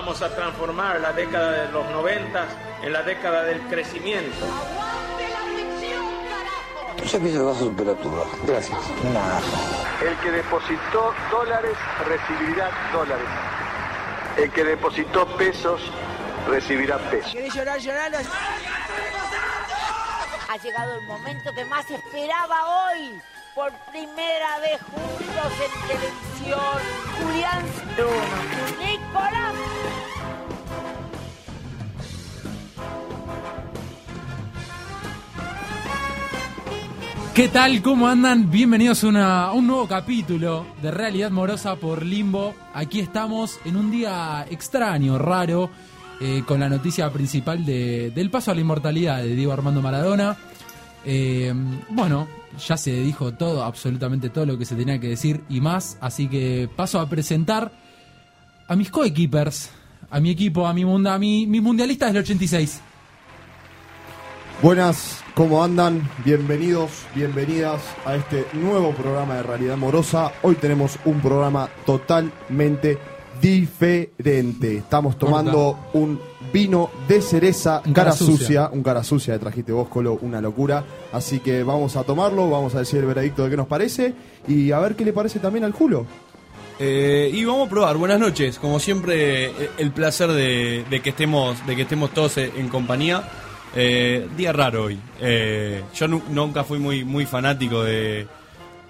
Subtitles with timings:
[0.00, 2.46] Vamos a transformar la década de los noventas
[2.84, 4.46] en la década del crecimiento.
[6.96, 8.22] Que bajo temperatura.
[8.46, 8.78] Gracias.
[9.12, 9.40] Nada.
[10.00, 11.76] El que depositó dólares
[12.06, 13.26] recibirá dólares.
[14.36, 15.80] El que depositó pesos
[16.46, 17.32] recibirá pesos.
[17.32, 18.12] ¿Querés llorar, llorar?
[20.48, 23.20] Ha llegado el momento que más esperaba hoy.
[23.52, 26.78] Por primera vez juntos en televisión.
[27.20, 27.64] Julián
[27.96, 28.97] Bruno.
[29.18, 29.54] Nicolás.
[37.34, 37.82] ¿Qué tal?
[37.82, 38.50] ¿Cómo andan?
[38.50, 42.54] Bienvenidos a un nuevo capítulo de Realidad Morosa por Limbo.
[42.74, 45.70] Aquí estamos en un día extraño, raro,
[46.20, 50.36] eh, con la noticia principal de- del paso a la inmortalidad de Diego Armando Maradona.
[51.04, 51.54] Eh,
[51.90, 52.26] bueno,
[52.66, 56.26] ya se dijo todo, absolutamente todo lo que se tenía que decir y más, así
[56.26, 57.70] que paso a presentar
[58.68, 59.70] a mis coequippers,
[60.10, 62.80] a mi equipo, a mi, munda, a mi, mi mundialista del 86.
[64.62, 66.06] Buenas, ¿cómo andan?
[66.22, 70.32] Bienvenidos, bienvenidas a este nuevo programa de Realidad Morosa.
[70.42, 72.98] Hoy tenemos un programa totalmente
[73.40, 74.76] diferente.
[74.76, 76.20] Estamos tomando un
[76.52, 78.36] vino de cereza, cara cara sucia.
[78.36, 80.84] sucia, un cara sucia que trajiste vos, Colo, una locura.
[81.12, 84.14] Así que vamos a tomarlo, vamos a decir el veredicto de qué nos parece
[84.46, 86.04] y a ver qué le parece también al Julo.
[86.78, 87.96] Eh, y vamos a probar.
[87.96, 88.58] Buenas noches.
[88.58, 93.28] Como siempre, eh, el placer de, que estemos, de que estemos todos eh, en compañía.
[94.36, 94.98] Día raro hoy.
[95.94, 98.26] Yo nu- nunca fui muy, muy fanático de,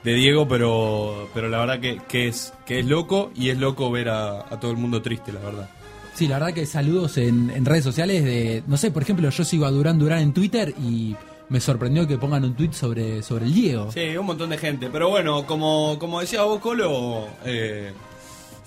[0.03, 4.45] Diego, pero, pero la verdad que, es, que es loco y es loco ver a,
[4.61, 5.69] todo el mundo triste, la verdad.
[6.15, 9.45] Sí, la verdad que saludos en, en redes sociales de, no sé, por ejemplo, yo
[9.45, 11.15] sigo a Durán Durán en Twitter y
[11.49, 13.93] me sorprendió que pongan un tweet sobre, sobre el Diego.
[13.93, 14.89] Sí, un montón de gente.
[14.91, 17.93] Pero bueno, como, como decía vos, Colo, eh,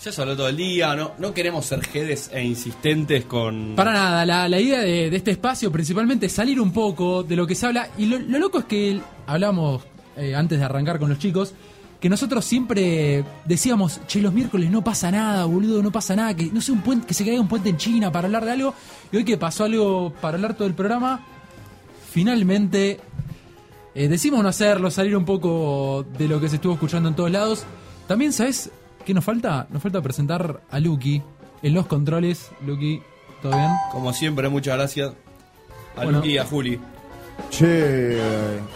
[0.04, 0.96] ya se habló todo el día.
[0.96, 3.76] No, no queremos ser jedes e insistentes con.
[3.76, 7.36] Para nada, la, la idea de, de este espacio principalmente es salir un poco de
[7.36, 7.90] lo que se habla.
[7.98, 9.84] Y lo, lo loco es que hablamos
[10.18, 11.54] eh, antes de arrancar con los chicos,
[12.00, 16.46] que nosotros siempre decíamos, che, los miércoles no pasa nada, boludo, no pasa nada, que
[16.46, 18.74] no sé, un puente, que se caiga un puente en China para hablar de algo.
[19.12, 21.24] Y hoy que pasó algo para hablar todo el programa,
[22.12, 23.00] finalmente
[23.96, 27.32] eh, decimos no hacerlo, salir un poco de lo que se estuvo escuchando en todos
[27.32, 27.64] lados.
[28.08, 28.70] También, ¿sabes
[29.06, 29.68] qué nos falta?
[29.70, 31.22] Nos falta presentar a Lucky
[31.64, 32.52] en los controles.
[32.66, 33.02] Lucky,
[33.42, 33.72] ¿todo bien?
[33.92, 35.14] Como siempre, muchas gracias
[35.96, 36.20] a Bueno.
[36.20, 36.80] Luqui y a Juli.
[37.50, 38.18] Che,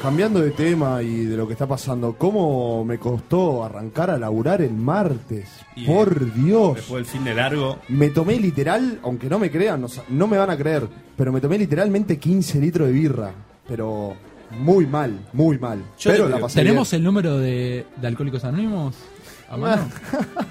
[0.01, 4.61] cambiando de tema y de lo que está pasando, ¿cómo me costó arrancar a laburar
[4.61, 5.47] el martes?
[5.75, 6.75] Y, Por Dios.
[6.75, 7.79] Después del fin de largo.
[7.87, 11.39] Me tomé literal, aunque no me crean, no, no me van a creer, pero me
[11.39, 13.31] tomé literalmente 15 litros de birra.
[13.67, 14.15] Pero
[14.59, 15.83] muy mal, muy mal.
[15.97, 16.99] Yo pero la pasé ¿Tenemos bien.
[16.99, 18.95] el número de, de Alcohólicos Anónimos?
[19.49, 19.87] ¿A mano?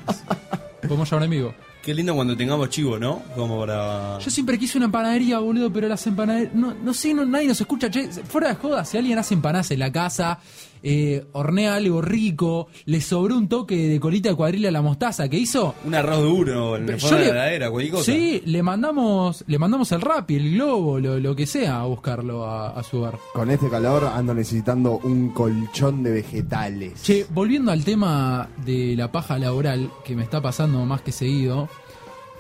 [0.83, 1.55] ¿Podemos llamar en vivo?
[1.85, 3.23] Qué lindo cuando tengamos chivo, ¿no?
[3.37, 4.19] Como para.
[4.19, 6.55] Yo siempre quise una panadería, boludo, pero las empanaderías.
[6.55, 7.91] No, no sé, no, nadie nos escucha.
[7.91, 10.39] Che, fuera de joda, si alguien hace empanadas en la casa,
[10.83, 15.29] eh, hornea algo rico, le sobró un toque de colita de cuadrilla a la mostaza
[15.29, 15.75] que hizo.
[15.85, 18.13] Un arroz duro el Yo le- la heladera, cualquier cosa.
[18.13, 21.85] Sí, le mandamos, le mandamos el rap y el globo, lo, lo que sea, a
[21.85, 23.19] buscarlo a, a su hogar.
[23.33, 27.03] Con este calor ando necesitando un colchón de vegetales.
[27.03, 31.69] Che, volviendo al tema de la paja laboral, que me está pasando más que seguido,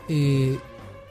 [0.09, 0.59] eh,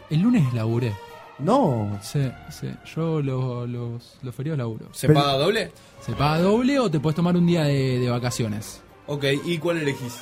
[0.09, 0.93] el lunes laburé.
[1.39, 4.87] No, Sí, sí, yo lo- los, los feriados laburo.
[4.93, 5.71] ¿Se Pero- paga doble?
[6.05, 8.81] ¿Se paga doble o te puedes tomar un día de, de vacaciones?
[9.07, 10.17] Ok, ¿y cuál elegís?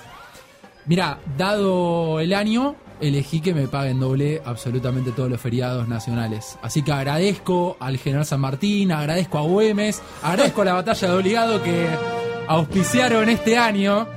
[0.86, 6.58] Mira, dado el año, elegí que me paguen doble absolutamente todos los feriados nacionales.
[6.64, 11.14] Así que agradezco al General San Martín, agradezco a Güemes, agradezco a la batalla de
[11.16, 11.88] obligado que
[12.48, 14.08] auspiciaron este año.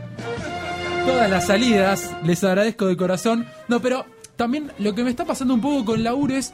[1.06, 3.47] Todas las salidas, les agradezco de corazón.
[3.69, 4.06] No, pero
[4.37, 6.53] también lo que me está pasando un poco con el laburo es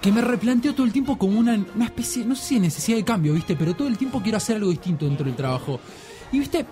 [0.00, 2.96] que me replanteo todo el tiempo como una, una especie, no sé si de necesidad
[2.96, 3.56] de cambio, ¿viste?
[3.56, 5.80] Pero todo el tiempo quiero hacer algo distinto dentro del trabajo.
[6.32, 6.66] Y, ¿viste?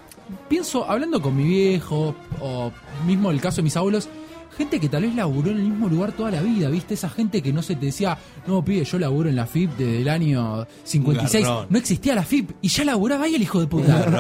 [0.48, 2.72] Pienso, hablando con mi viejo, o
[3.06, 4.08] mismo el caso de mis abuelos,
[4.56, 6.94] gente que tal vez laburó en el mismo lugar toda la vida, ¿viste?
[6.94, 8.16] Esa gente que no se te decía,
[8.46, 11.44] no, pibe, yo laburo en la FIP desde el año 56.
[11.44, 11.66] garrón.
[11.70, 14.02] No existía la FIP y ya laburaba ahí el hijo de puta.
[14.04, 14.18] Pero,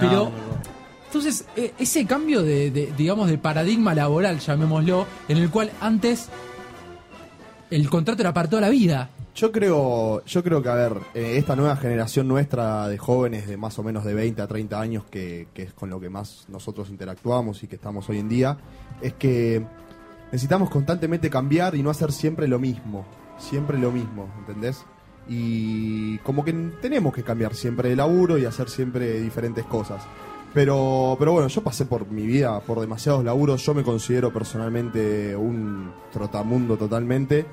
[0.00, 0.32] No, no, no.
[1.14, 6.28] Entonces, eh, ese cambio de, de, digamos, de paradigma laboral, llamémoslo, en el cual antes
[7.70, 9.10] el contrato era para toda la vida.
[9.32, 13.56] yo creo, yo creo que, a ver, eh, esta nueva generación nuestra de jóvenes de
[13.56, 16.46] más o menos de 20 a 30 años, que, que es con lo que más
[16.48, 18.58] nosotros interactuamos y que estamos hoy en día,
[19.00, 19.64] es que
[20.32, 23.06] necesitamos constantemente cambiar y no hacer siempre lo mismo.
[23.38, 24.84] Siempre lo mismo, ¿entendés?
[25.28, 26.52] Y como que
[26.82, 30.02] tenemos que cambiar siempre de laburo y hacer siempre diferentes cosas.
[30.54, 33.66] Pero, pero bueno, yo pasé por mi vida por demasiados laburos.
[33.66, 37.44] Yo me considero personalmente un trotamundo totalmente,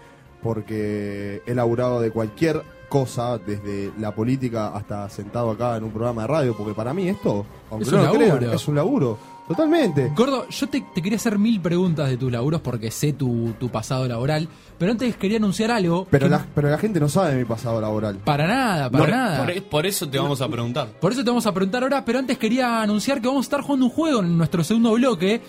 [0.44, 6.24] porque he laburado de cualquier cosa, desde la política hasta sentado acá en un programa
[6.24, 9.18] de radio, porque para mí esto, aunque Es no un lo crean, es un laburo.
[9.56, 10.12] Totalmente.
[10.16, 13.70] Gordo, yo te, te quería hacer mil preguntas de tus laburos porque sé tu, tu
[13.70, 16.08] pasado laboral, pero antes quería anunciar algo.
[16.10, 18.18] Pero que- la, pero la gente no sabe de mi pasado laboral.
[18.18, 19.46] Para nada, para Por, nada.
[19.46, 20.88] por- por eso te vamos a preguntar.
[21.00, 23.62] Por eso te vamos a preguntar ahora, pero antes quería anunciar que vamos a estar
[23.62, 25.42] jugando un juego en nuestro segundo bloque.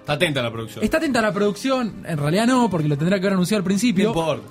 [0.00, 0.84] Está atenta a la producción.
[0.84, 3.62] Está atenta a la producción, en realidad no, porque lo tendrá que haber anunciado al
[3.64, 4.08] No principio.
[4.08, 4.42] importa.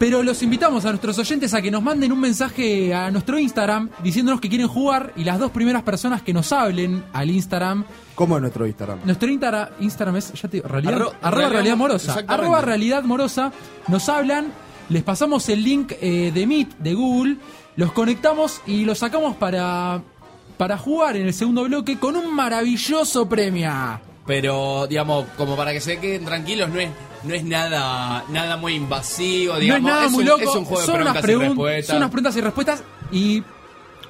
[0.00, 3.90] Pero los invitamos a nuestros oyentes a que nos manden un mensaje a nuestro Instagram
[4.02, 7.84] diciéndonos que quieren jugar y las dos primeras personas que nos hablen al Instagram.
[8.14, 9.00] ¿Cómo es nuestro Instagram?
[9.04, 12.24] Nuestro Insta- Instagram es, ya te digo, realidad, Arro- arroba realidad- realidad morosa.
[12.26, 13.52] Arroba realidad morosa.
[13.88, 14.46] Nos hablan,
[14.88, 17.36] les pasamos el link eh, de Meet de Google,
[17.76, 20.00] los conectamos y los sacamos para,
[20.56, 23.70] para jugar en el segundo bloque con un maravilloso premio.
[24.26, 26.88] Pero, digamos, como para que se queden tranquilos, no es,
[27.24, 29.82] no es nada, nada muy invasivo, digamos.
[29.82, 31.48] no es nada es muy un, loco, es un juego de son, unas preguntas y
[31.54, 31.86] respuestas.
[31.86, 32.82] son unas preguntas y respuestas.
[33.12, 33.42] Y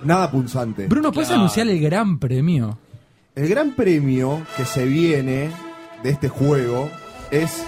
[0.03, 0.87] Nada punzante.
[0.87, 1.43] Bruno, ¿puedes Claro.
[1.43, 2.79] anunciar el gran premio?
[3.35, 5.51] El gran premio que se viene
[6.03, 6.89] de este juego
[7.31, 7.63] es.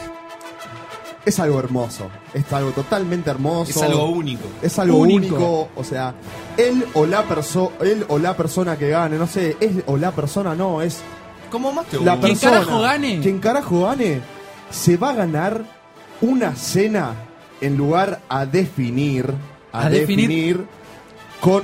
[1.25, 2.09] Es algo hermoso.
[2.35, 3.71] Es algo totalmente hermoso.
[3.71, 4.43] Es algo único.
[4.61, 5.37] Es algo Único.
[5.37, 5.69] único.
[5.77, 6.15] O sea,
[6.57, 7.71] él o la persona.
[7.81, 11.01] Él o la persona que gane, no sé, es o la persona, no, es
[11.51, 12.27] ¿Cómo más te la gusta?
[12.27, 12.61] ¿Quién persona.
[12.61, 13.21] carajo gane?
[13.21, 14.21] Quien carajo gane
[14.73, 15.63] se va a ganar
[16.21, 17.15] una cena
[17.61, 19.33] en lugar a definir.
[19.73, 20.29] A, A definir.
[20.29, 20.67] definir,
[21.41, 21.63] con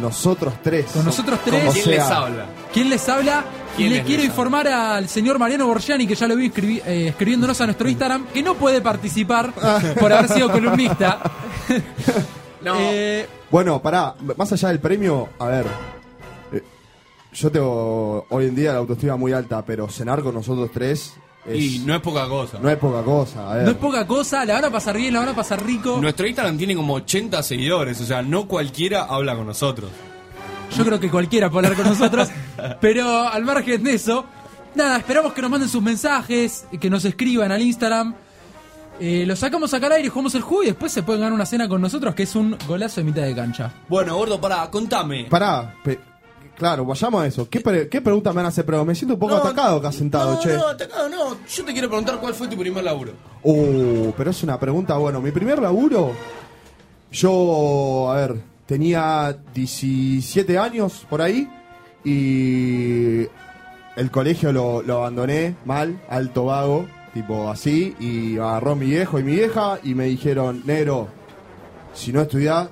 [0.00, 0.86] nosotros tres.
[0.92, 1.62] Con nosotros tres.
[1.72, 2.46] ¿Quién sea, les habla?
[2.72, 3.44] ¿Quién les habla?
[3.74, 4.30] Y ¿Quién le les quiero habla?
[4.32, 8.26] informar al señor Mariano Borgiani, que ya lo vi escribi- eh, escribiéndonos a nuestro Instagram,
[8.26, 9.52] que no puede participar
[10.00, 11.20] por haber sido columnista.
[12.62, 15.66] No, Eh, Bueno, pará, más allá del premio, a ver.
[16.52, 16.62] eh,
[17.32, 21.14] yo tengo hoy en día la autoestima muy alta, pero cenar con nosotros tres es,
[21.46, 22.58] Y no es poca cosa.
[22.60, 23.50] no es poca cosa.
[23.50, 23.64] A ver.
[23.64, 25.98] no es poca cosa, la van a pasar bien, la van a pasar rico.
[26.00, 29.90] Nuestro Instagram tiene como 80 seguidores, o sea, no cualquiera habla con nosotros.
[30.76, 32.28] Yo creo que cualquiera puede hablar con nosotros.
[32.80, 34.24] pero al margen de eso,
[34.74, 38.14] nada, esperamos que nos manden sus mensajes, que nos escriban al Instagram.
[39.00, 41.46] Eh, lo sacamos acá al aire, jugamos el juego y después se pueden ganar una
[41.46, 43.72] cena con nosotros, que es un golazo de mitad de cancha.
[43.88, 45.24] Bueno, gordo, pará, contame.
[45.24, 45.98] Pará, pe-
[46.60, 47.48] claro, vayamos a eso.
[47.48, 48.66] ¿Qué, pre- qué preguntas me van a hacer?
[48.66, 50.54] Pero me siento un poco No, atacado acá sentado, no, che.
[50.54, 51.36] No, atacado no.
[51.48, 53.12] Yo te quiero preguntar cuál fue tu primer laburo.
[53.42, 56.12] Uh, pero es una pregunta, bueno, mi primer laburo,
[57.10, 58.36] yo, a ver,
[58.66, 61.48] tenía 17 años por ahí
[62.04, 63.26] y
[63.96, 69.22] el colegio lo, lo abandoné mal, alto vago, tipo así, y agarró mi viejo y
[69.24, 71.08] mi vieja y me dijeron, negro,
[71.94, 72.68] si no estudiás,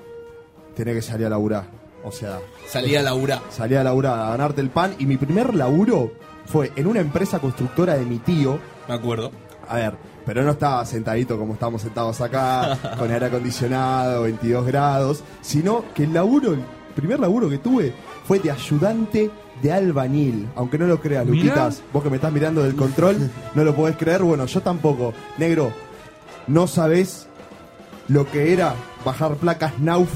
[0.75, 1.78] tenés que salir a laburar.
[2.03, 3.41] O sea, salí a laburar.
[3.49, 6.11] salí a laburar, a ganarte el pan y mi primer laburo
[6.45, 9.31] fue en una empresa constructora de mi tío, Me acuerdo.
[9.67, 9.93] a ver,
[10.25, 16.03] pero no estaba sentadito como estamos sentados acá, con aire acondicionado, 22 grados, sino que
[16.05, 16.63] el laburo, el
[16.95, 17.93] primer laburo que tuve
[18.25, 19.29] fue de ayudante
[19.61, 20.47] de albañil.
[20.55, 21.27] Aunque no lo creas.
[21.27, 25.13] Luquitas, vos que me estás mirando del control, no lo podés creer, bueno, yo tampoco.
[25.37, 25.71] Negro,
[26.47, 27.27] no sabés
[28.07, 28.73] lo que era
[29.05, 30.09] bajar placas Nauf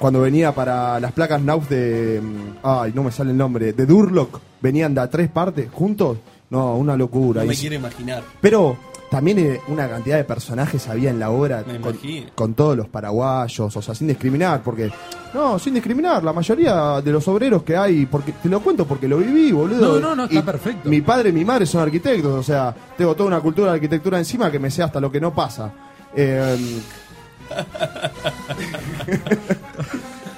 [0.00, 2.20] cuando venía para las placas Nauf de.
[2.20, 3.72] mm, Ay, no me sale el nombre.
[3.72, 4.40] De Durlock.
[4.60, 6.18] Venían de a tres partes juntos.
[6.50, 7.42] No, una locura.
[7.42, 8.22] No me Y- quiero imaginar.
[8.40, 8.76] pero
[9.10, 11.96] también eh, una cantidad de personajes había en la obra Me con,
[12.34, 14.90] con todos los paraguayos, o sea, sin discriminar, porque.
[15.32, 19.06] No, sin discriminar, la mayoría de los obreros que hay, porque te lo cuento porque
[19.06, 19.94] lo viví, boludo.
[19.94, 20.88] No, no, no, está Y perfecto.
[20.88, 24.18] Mi padre y mi madre son arquitectos, o sea, tengo toda una cultura de arquitectura
[24.18, 25.72] encima que me sé hasta lo que no pasa.
[26.16, 26.80] Eh,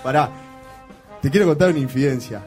[0.02, 0.30] Pará,
[1.20, 2.42] te quiero contar una infidencia.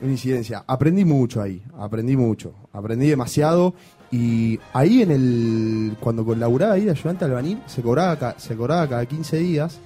[0.00, 0.64] Una incidencia.
[0.66, 3.74] Aprendí mucho ahí, aprendí mucho, aprendí demasiado
[4.10, 8.88] y ahí en el cuando colaboraba ahí de ayudante albañil se cobraba ca- se cobraba
[8.88, 9.78] cada 15 días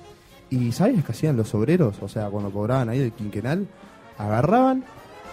[0.50, 1.96] y ¿sabes qué hacían los obreros?
[2.02, 3.66] O sea, cuando cobraban ahí el quinquenal,
[4.18, 4.84] agarraban,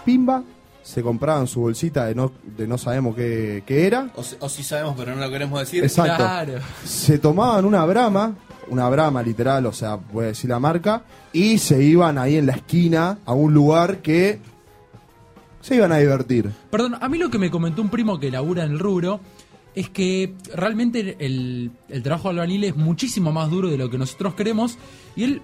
[0.04, 0.42] pimba,
[0.82, 4.48] se compraban su bolsita de no de no sabemos qué, qué era, O, si- o
[4.48, 5.82] si sabemos, pero no lo queremos decir.
[5.82, 6.16] Exacto.
[6.16, 6.52] Claro.
[6.84, 8.34] se tomaban una brama,
[8.68, 12.52] una brama literal, o sea, a decir la marca, y se iban ahí en la
[12.52, 14.40] esquina a un lugar que
[15.60, 16.50] se iban a divertir.
[16.70, 19.20] Perdón, a mí lo que me comentó un primo que labura en el rubro
[19.74, 21.70] es que realmente el,
[22.02, 24.78] trabajo albañil es muchísimo más duro de lo que nosotros queremos.
[25.16, 25.42] Y él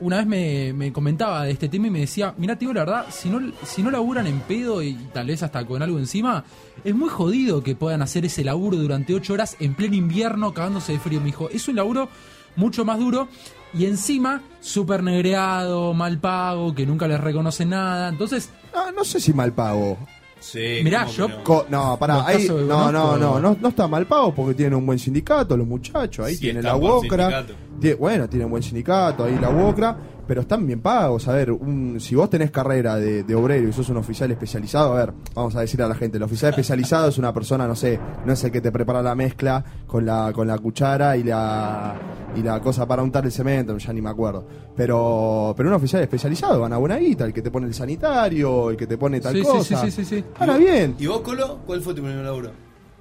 [0.00, 3.06] una vez me, me comentaba de este tema y me decía, mira, tío, la verdad,
[3.10, 6.44] si no, si no laburan en pedo y tal vez hasta con algo encima,
[6.84, 10.92] es muy jodido que puedan hacer ese laburo durante ocho horas en pleno invierno cagándose
[10.92, 11.20] de frío.
[11.20, 12.08] Me dijo, es un laburo
[12.56, 13.28] mucho más duro
[13.72, 18.08] y encima súper negreado, mal pago, que nunca les reconoce nada.
[18.08, 19.96] Entonces, No, no sé si mal pago.
[20.40, 21.64] Sí, Mirá, ¿cómo yo- no?
[21.70, 24.98] No, pará, ahí, no, no, no, no, no está mal pago porque tienen un buen
[24.98, 27.30] sindicato, los muchachos, ahí Sí, tienen están la UOCRA.
[27.30, 27.54] sindicato.
[27.80, 29.96] Tie- bueno, tienen buen sindicato, ahí la UOCRA,
[30.26, 31.28] pero están bien pagos.
[31.28, 34.92] A ver, un, si vos tenés carrera de, de obrero y sos un oficial especializado,
[34.94, 37.74] a ver, vamos a decir a la gente, el oficial especializado es una persona, no
[37.76, 41.22] sé, no es el que te prepara la mezcla con la, con la cuchara y
[41.24, 41.94] la,
[42.36, 44.46] y la cosa para untar el cemento, ya ni me acuerdo.
[44.76, 48.76] Pero, pero un oficial especializado gana buena guita, el que te pone el sanitario, el
[48.76, 49.80] que te pone tal Sí, cosa.
[49.84, 50.24] sí, sí, sí, sí.
[50.38, 51.58] Ahora bien, ¿Y vos, Colo?
[51.66, 52.50] ¿Cuál fue tu primer laburo?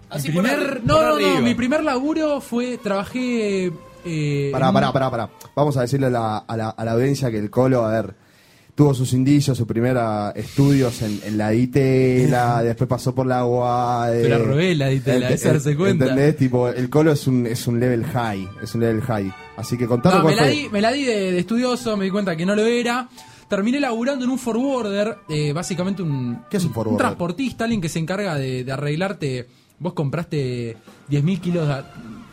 [0.09, 1.41] Así Mi primer, no, por no, no, arriba.
[1.41, 3.71] mi primer laburo fue, trabajé...
[4.05, 5.29] Eh, Pará, pará, pará, pará.
[5.55, 8.15] Vamos a decirle a la, a la, a la audiencia que el Colo, a ver,
[8.75, 13.41] tuvo sus indicios, sus primeros estudios en, en la DITELA, después pasó por la.
[14.11, 16.05] Se la robé la DITELA, es darse cuenta.
[16.05, 16.37] ¿Entendés?
[16.37, 19.33] Tipo, el Colo es un, es un level high, es un level high.
[19.57, 22.11] Así que contame No, me la, di, me la di de, de estudioso, me di
[22.11, 23.07] cuenta que no lo era.
[23.47, 26.97] Terminé laburando en un forwarder, eh, básicamente un, ¿Qué es un forwarder?
[26.97, 29.47] transportista, alguien que se encarga de, de arreglarte.
[29.77, 30.75] Vos compraste
[31.11, 31.83] 10.000 kilos de.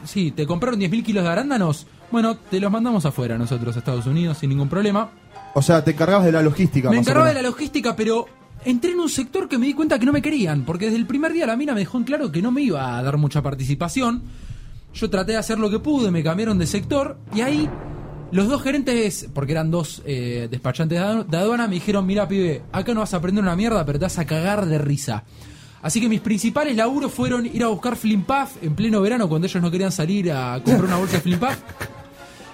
[0.05, 1.87] Sí, te compraron 10.000 kilos de arándanos.
[2.11, 5.11] Bueno, te los mandamos afuera nosotros, a Estados Unidos, sin ningún problema.
[5.55, 6.91] O sea, te encargabas de la logística.
[6.91, 8.27] Me encargaba de la logística, pero
[8.65, 11.07] entré en un sector que me di cuenta que no me querían, porque desde el
[11.07, 13.43] primer día la mina me dejó en claro que no me iba a dar mucha
[13.43, 14.23] participación.
[14.93, 17.69] Yo traté de hacer lo que pude, me cambiaron de sector y ahí
[18.33, 22.95] los dos gerentes, porque eran dos eh, despachantes de aduana, me dijeron, mira pibe, acá
[22.95, 25.25] no vas a aprender una mierda, pero te vas a cagar de risa.
[25.83, 29.63] Así que mis principales laburos fueron ir a buscar Flimpaf en pleno verano cuando ellos
[29.63, 31.59] no querían salir a comprar una bolsa de Flimpaf.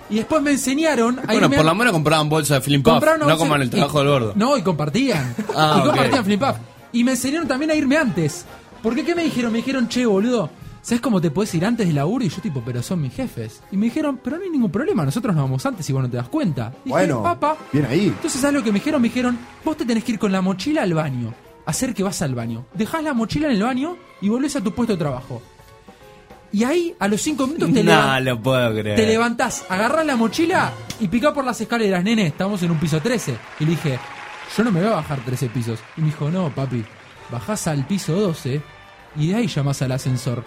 [0.09, 2.83] Y después me enseñaron a Bueno, irme por a- lo menos compraban bolsa de Flim
[2.83, 4.33] Puff, Compraron una no bolsa- como en el trabajo y- del gordo.
[4.37, 5.35] No, y compartían.
[5.57, 6.57] Ah, y compartían Flip Puff.
[6.93, 8.45] Y me enseñaron también a irme antes.
[8.83, 9.51] Porque ¿qué me dijeron?
[9.51, 10.49] Me dijeron, che, boludo,
[10.81, 12.25] ¿sabes cómo te puedes ir antes del laburo?
[12.25, 13.61] Y yo tipo, pero son mis jefes.
[13.73, 16.09] Y me dijeron, pero no hay ningún problema, nosotros nos vamos antes y vos no
[16.09, 16.69] te das cuenta.
[16.85, 17.57] Dije, Bueno, papá.
[17.73, 18.07] bien ahí.
[18.07, 19.03] Entonces, ¿sabes lo que me dijeron?
[19.03, 21.35] Me dijeron, vos te tenés que ir con la mochila al baño.
[21.67, 22.67] Hacer que vas al baño.
[22.75, 25.43] Dejás la mochila en el baño y volvés a tu puesto de trabajo.
[26.53, 28.97] Y ahí, a los cinco minutos, te No lo puedo creer.
[28.97, 33.01] te levantás, agarrás la mochila y picás por las escaleras, nene, estamos en un piso
[33.01, 33.37] 13.
[33.61, 33.99] Y le dije,
[34.57, 35.81] yo no me voy a bajar 13 pisos.
[35.97, 36.85] Y me dijo, no, papi,
[37.31, 38.63] bajás al piso 12
[39.17, 40.45] y de ahí llamás al ascensor.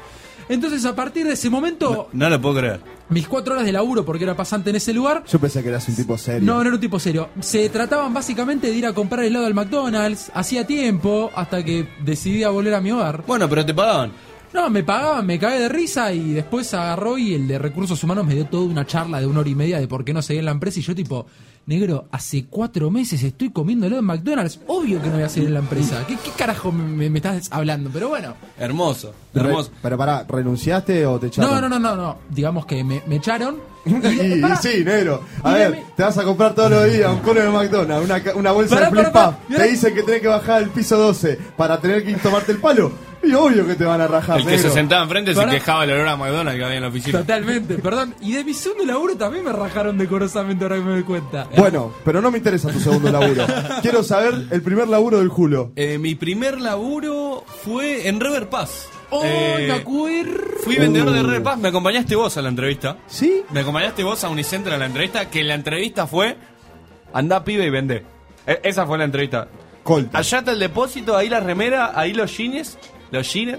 [0.49, 2.81] Entonces, a partir de ese momento, No lo puedo creer.
[3.09, 5.87] mis cuatro horas de laburo, porque era pasante en ese lugar, Yo pensé que eras
[5.87, 6.45] un tipo serio.
[6.45, 7.29] no, no era un tipo serio.
[7.39, 12.43] Se trataban básicamente de ir a comprar helado al McDonald's, hacía tiempo, hasta que decidí
[12.43, 13.23] a volver a mi hogar.
[13.27, 14.11] Bueno, pero te pagaban.
[14.51, 18.25] No, me pagaban, me cagué de risa y después agarró y el de recursos humanos
[18.25, 20.39] me dio toda una charla de una hora y media de por qué no seguía
[20.39, 21.27] en la empresa y yo tipo,
[21.69, 25.49] negro, hace cuatro meses estoy comiendo helado en McDonald's, obvio que no voy a seguir
[25.49, 26.03] en la empresa.
[26.07, 27.91] ¿Qué, qué carajo me, estás hablando?
[27.93, 28.33] Pero bueno.
[28.57, 29.71] Hermoso, hermoso.
[29.81, 31.51] pero pará, ¿renunciaste o te echaron?
[31.51, 32.17] No, no, no, no, no.
[32.29, 33.57] Digamos que me, me echaron.
[33.85, 34.57] y, y Pará.
[34.57, 35.23] sí, negro.
[35.43, 38.51] A ver, me- te vas a comprar todos los días un cono de McDonald's, una,
[38.51, 39.57] bolsa Pará, de flip.
[39.57, 42.91] Te dicen que tenés que bajar al piso 12 para tener que tomarte el palo.
[43.29, 44.69] Y obvio que te van a rajar, El que negro.
[44.69, 45.51] se sentaba enfrente Pará.
[45.51, 47.19] se quejaba del olor a McDonald's que había en la oficina.
[47.19, 48.15] Totalmente, perdón.
[48.21, 51.47] Y de mi segundo laburo también me rajaron decorosamente ahora que me doy cuenta.
[51.57, 53.45] Bueno, pero no me interesa tu segundo laburo.
[53.81, 55.71] Quiero saber el primer laburo del Julio.
[55.75, 58.87] Eh, mi primer laburo fue en River Pass.
[59.11, 60.39] ¡Oh, Eh, me acuerdo!
[60.63, 61.23] Fui vendedor de Uh.
[61.23, 61.57] River Pass.
[61.57, 62.97] Me acompañaste vos a la entrevista.
[63.07, 63.41] ¿Sí?
[63.51, 65.29] Me acompañaste vos a Unicenter a la entrevista.
[65.29, 66.37] Que la entrevista fue:
[67.13, 68.05] Andá, pibe, y vende.
[68.47, 69.47] E- esa fue la entrevista.
[69.83, 70.19] Colta.
[70.19, 72.77] Allá está el depósito, ahí la remera, ahí los jeans.
[73.11, 73.57] Los jeans.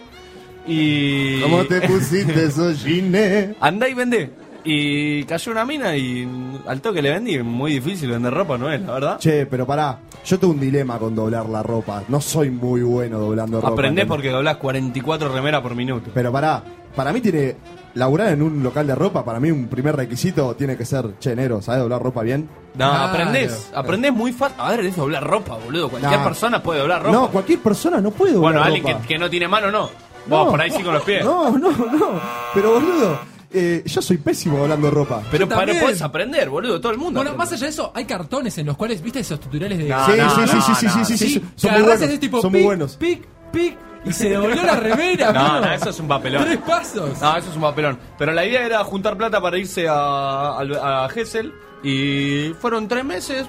[0.67, 1.41] Y.
[1.41, 3.57] ¿Cómo te pusiste esos jeans?
[3.61, 4.31] Andá y vende.
[4.63, 6.29] Y cayó una mina y
[6.67, 7.39] al toque le vendí.
[7.39, 8.81] Muy difícil vender ropa, ¿no es?
[8.83, 9.19] La verdad.
[9.19, 12.05] Che, pero pará, yo tengo un dilema con doblar la ropa.
[12.09, 13.73] No soy muy bueno doblando ropa.
[13.73, 16.11] Aprendés porque doblás 44 remeras por minuto.
[16.13, 16.63] Pero pará,
[16.95, 17.57] para mí tiene.
[17.95, 21.35] Laburar en un local de ropa, para mí un primer requisito tiene que ser, che,
[21.35, 22.49] negro, ¿sabes doblar ropa bien?
[22.75, 23.05] No, Claro.
[23.07, 23.69] aprendés.
[23.75, 24.57] Aprendés muy fácil.
[24.61, 25.89] A ver, es doblar ropa, boludo.
[25.89, 26.25] Cualquier No.
[26.25, 27.13] persona puede doblar ropa.
[27.13, 29.91] No, cualquier persona no puede doblar bueno, alguien que, que no tiene mano, no.
[30.27, 30.51] Vos, No.
[30.53, 31.25] por ahí sí con los pies.
[31.25, 32.21] No, no, no.
[32.55, 33.19] Pero boludo,
[33.53, 35.23] eh, yo soy pésimo doblando ropa.
[35.29, 35.81] Pero para también.
[35.83, 36.81] puedes aprender, boludo.
[36.81, 37.19] Todo el mundo.
[37.19, 37.39] Bueno, aprende.
[37.39, 39.89] más allá de eso, hay cartones en los cuales, ¿viste esos tutoriales de...
[39.89, 41.83] No, sí, no, sí, sí, no, sí, sí, no, sí, sí, sí, Sí, son muy
[41.83, 42.21] buenos.
[42.21, 42.97] tipo, son muy buenos.
[42.97, 45.67] Pic, pic, y se devolvió la remera, No, amigo.
[45.67, 46.45] no, eso es un papelón.
[46.45, 47.21] Tres pasos.
[47.21, 47.99] No, eso es un papelón.
[48.19, 51.53] Pero la idea era juntar plata para irse a, a, a Gessel.
[51.83, 53.47] Y fueron tres meses.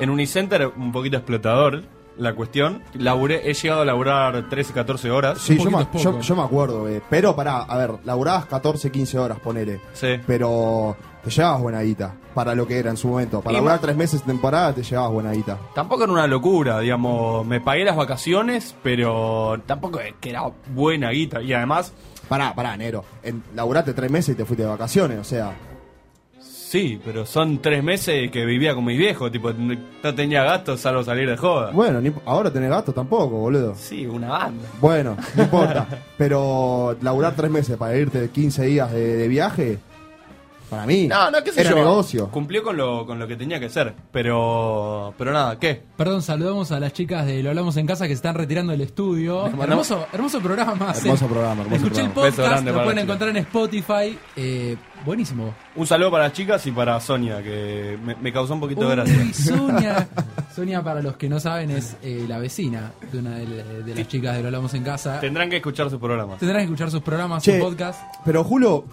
[0.00, 1.82] En Unicenter, un poquito explotador
[2.18, 2.82] la cuestión.
[2.94, 5.38] Laburé, he llegado a laburar 13, 14 horas.
[5.38, 7.00] Sí, yo me, yo, yo me acuerdo, eh.
[7.08, 9.80] pero pará, a ver, laburabas 14, 15 horas, ponele.
[9.92, 10.08] Sí.
[10.26, 13.40] Pero te llevabas buena guita para lo que era en su momento.
[13.40, 15.58] Para ma- tres meses de temporada te llevabas buena guita.
[15.74, 17.46] Tampoco era una locura, digamos.
[17.46, 20.42] Me pagué las vacaciones, pero tampoco es que era
[20.74, 21.40] buena guita.
[21.42, 21.92] Y además,
[22.28, 23.04] Pará, pará, negro.
[23.22, 25.54] En, laburaste tres meses y te fuiste de vacaciones, o sea.
[26.40, 31.04] Sí, pero son tres meses que vivía con mis viejos, tipo, no tenía gastos salvo
[31.04, 31.70] salir de joda.
[31.72, 33.74] Bueno, ni- ahora tenés gasto tampoco, boludo.
[33.74, 34.66] Sí, una banda.
[34.80, 35.86] Bueno, no importa.
[36.16, 39.78] Pero laburar tres meses para irte de 15 días de, de viaje,
[40.72, 41.76] para mí, No, no, qué sé era yo.
[41.76, 42.30] negocio.
[42.30, 43.92] Cumplió con lo, con lo que tenía que ser.
[44.10, 45.82] Pero, pero nada, ¿qué?
[45.98, 48.80] Perdón, saludamos a las chicas de Lo Hablamos en Casa que se están retirando del
[48.80, 49.46] estudio.
[49.62, 50.94] Hermoso, hermoso programa.
[50.96, 51.28] Hermoso ¿eh?
[51.28, 52.30] programa, hermoso Escuché el programa.
[52.30, 54.18] Beso podcast, lo pueden encontrar en Spotify.
[54.34, 55.54] Eh, buenísimo.
[55.76, 58.96] Un saludo para las chicas y para Sonia, que me, me causó un poquito de
[58.96, 59.18] gracia.
[59.18, 60.08] Uy, Sonia.
[60.52, 64.06] Sonia, para los que no saben, es eh, la vecina de una de, de las
[64.08, 65.18] chicas de Lo Hablamos en Casa.
[65.20, 66.38] Tendrán que escuchar sus programas.
[66.38, 68.00] Tendrán que escuchar sus programas, Che, su podcast.
[68.24, 68.84] Pero Julio,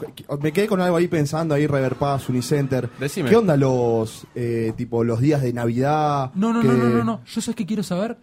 [0.41, 2.89] me quedé con algo ahí pensando ahí, Rever Paz, Unicenter.
[2.99, 3.29] Decime.
[3.29, 6.31] ¿Qué onda los eh, tipo los días de Navidad?
[6.35, 7.21] No, no, que- no, no, no, no.
[7.25, 8.17] Yo sé que quiero saber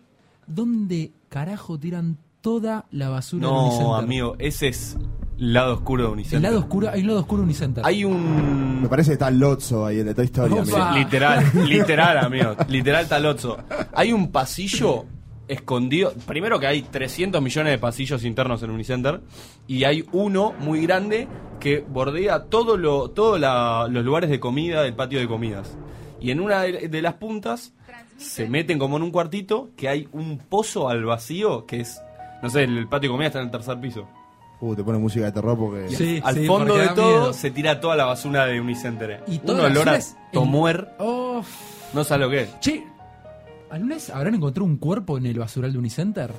[0.46, 4.04] dónde carajo tiran toda la basura de No, Unicenter.
[4.04, 4.96] amigo, ese es
[5.38, 6.36] lado oscuro de Unicenter.
[6.38, 7.84] El lado oscuro, hay un lado oscuro de Unicenter.
[7.86, 8.82] Hay un...
[8.82, 10.56] Me parece que está Lotso ahí en de Toy Story.
[10.58, 10.78] Amigo.
[10.94, 12.56] Literal, literal, amigo.
[12.68, 13.58] Literal talotzo.
[13.94, 15.04] Hay un pasillo
[15.48, 16.12] escondido.
[16.26, 19.20] Primero que hay 300 millones de pasillos internos en Unicenter.
[19.66, 21.28] Y hay uno muy grande
[21.60, 25.76] que bordea todo lo, todos la- los lugares de comida del patio de comidas.
[26.20, 27.74] Y en una de, de las puntas
[28.16, 32.00] se meten como en un cuartito que hay un pozo al vacío que es.
[32.42, 34.08] No sé, el patio de comida está en el tercer piso.
[34.60, 35.88] Uh, te pone música de terror porque.
[35.90, 37.32] Sí, al sí, fondo porque de todo miedo.
[37.34, 39.22] se tira toda la basura de Unicenter.
[39.26, 40.88] Y un toda la olor a es en- tomuer.
[40.98, 41.42] Oh,
[41.92, 42.60] No sabes lo que es.
[42.60, 42.86] che,
[43.70, 46.32] ¿alguna vez habrán encontrado un cuerpo en el basural de Unicenter?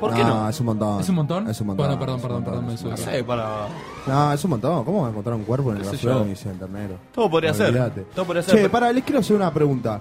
[0.00, 0.48] ¿Por qué no?
[0.48, 1.00] Es un montón.
[1.00, 1.48] ¿Es un montón?
[1.50, 1.86] Es un montón.
[1.86, 3.12] Bueno, perdón, un perdón, montón, perdón, un No sube.
[3.12, 3.66] sé, para.
[4.06, 4.84] No, es un montón.
[4.84, 6.96] ¿Cómo vas a encontrar un cuerpo en el basural de Unicenter, negro?
[7.12, 7.72] Todo podría ser.
[8.14, 8.54] Todo podría ser.
[8.54, 10.00] Che, pero- para, les quiero hacer una pregunta.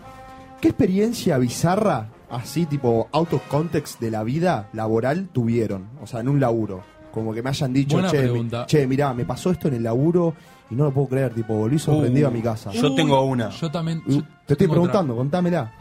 [0.61, 5.87] ¿Qué experiencia bizarra, así tipo out of context de la vida laboral tuvieron?
[6.01, 6.81] O sea, en un laburo.
[7.11, 8.65] Como que me hayan dicho, Buena che, mi- pregunta.
[8.67, 10.33] che, mirá, me pasó esto en el laburo
[10.69, 11.33] y no lo puedo creer.
[11.33, 12.71] Tipo, volví sorprendido Uh, a mi casa.
[12.71, 13.49] Yo tengo una.
[13.49, 14.01] Yo también.
[14.05, 15.71] Uh, yo Te estoy tengo preguntando, contámela.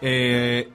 [0.00, 0.68] Eh,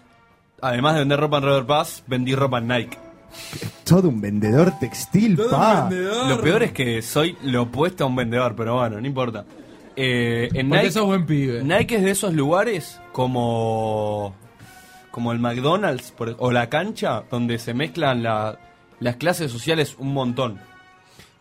[0.61, 2.97] además de vender ropa en River Pass, vendí ropa en Nike.
[3.85, 5.89] Todo un vendedor textil, pa.
[6.29, 9.45] Lo peor es que soy lo opuesto a un vendedor, pero bueno, no importa.
[9.95, 11.63] Eh, en Porque Nike, sos buen pibe.
[11.63, 14.33] Nike es de esos lugares como
[15.11, 18.57] como el McDonald's por- o la cancha donde se mezclan la-
[19.01, 20.59] las clases sociales un montón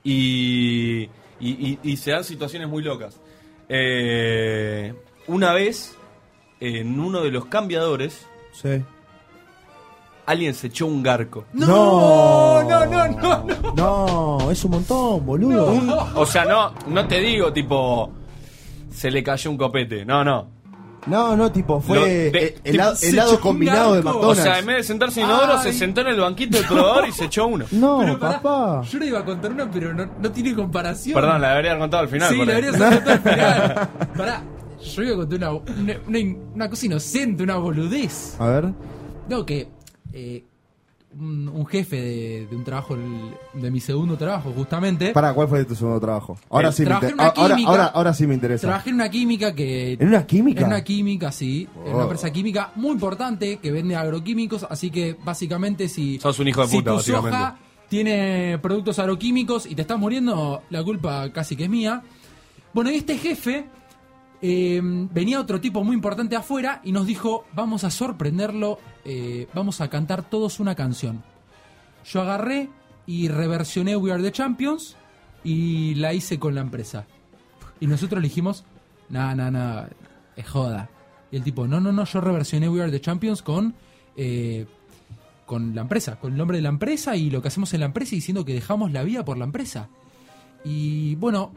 [0.03, 1.09] y, y,
[1.41, 3.21] y- y se dan situaciones muy locas.
[3.69, 4.93] Eh,
[5.29, 5.97] una vez
[6.59, 8.83] en uno de los cambiadores Sí.
[10.27, 11.45] alguien se echó un garco.
[11.53, 13.75] No, no, no, no, no.
[13.77, 15.71] No, es un montón, boludo.
[15.73, 18.11] Un- o sea, no, no te digo tipo
[18.91, 20.05] se le cayó un copete.
[20.05, 20.60] No, no.
[21.07, 24.11] No, no, tipo, fue Lo- de- eh, tipo, helado, se helado un combinado de garco.
[24.11, 24.43] O McDonald's.
[24.43, 27.13] sea, en vez de sentarse en inodoro, se sentó en el banquito del probador y
[27.13, 27.65] se echó uno.
[27.73, 28.83] No, Pero pará, papá.
[28.83, 31.15] Yo le iba a contar una, pero no, no tiene comparación.
[31.15, 32.29] Perdón, la debería haber contado al final.
[32.31, 32.59] Sí, por la ahí.
[32.65, 33.89] haber contado al final.
[34.17, 34.43] Pará,
[34.95, 38.37] yo iba a contar una, una, una- una cosa inocente, una boludez.
[38.39, 38.65] A ver.
[39.29, 39.69] No, que
[40.13, 40.45] eh,
[41.19, 45.13] un, un jefe de, de un trabajo, el- de mi segundo trabajo, justamente.
[45.13, 46.39] Para, ¿cuál fue tu segundo trabajo?
[46.49, 47.33] Ahora Eh, sí me interesa.
[47.37, 48.67] Ahora, ahora, ahora sí me interesa.
[48.69, 49.95] Trabajé en una química que.
[49.95, 50.61] ¿En una química?
[50.61, 51.69] En una química, sí.
[51.85, 51.95] En Oh.
[51.97, 54.65] una empresa química muy importante que vende agroquímicos.
[54.71, 56.19] Así que básicamente, si.
[56.21, 57.31] Sos un hijo de si puta, tu básicamente.
[57.39, 57.57] soja
[57.89, 62.03] tiene productos agroquímicos y te estás muriendo, la culpa casi que es mía.
[62.73, 63.67] Bueno, y este jefe.
[64.43, 64.81] eh,
[65.13, 68.79] venía otro tipo muy importante afuera y nos dijo: Vamos a sorprenderlo.
[69.05, 71.23] Eh, vamos a cantar todos una canción.
[72.05, 72.69] Yo agarré
[73.07, 74.97] y reversioné We Are the Champions
[75.45, 77.07] y la hice con la empresa.
[77.81, 78.65] Y nosotros le dijimos,
[79.09, 79.87] no, no, no,
[80.37, 80.91] es joda.
[81.31, 83.75] Y el tipo, no, no, no, yo reversioné We Are the Champions con,
[84.17, 84.67] eh,
[85.47, 87.87] con la empresa, con el nombre de la empresa y lo que hacemos en la
[87.87, 89.89] empresa y diciendo que dejamos la vida por la empresa.
[90.65, 91.53] Y bueno,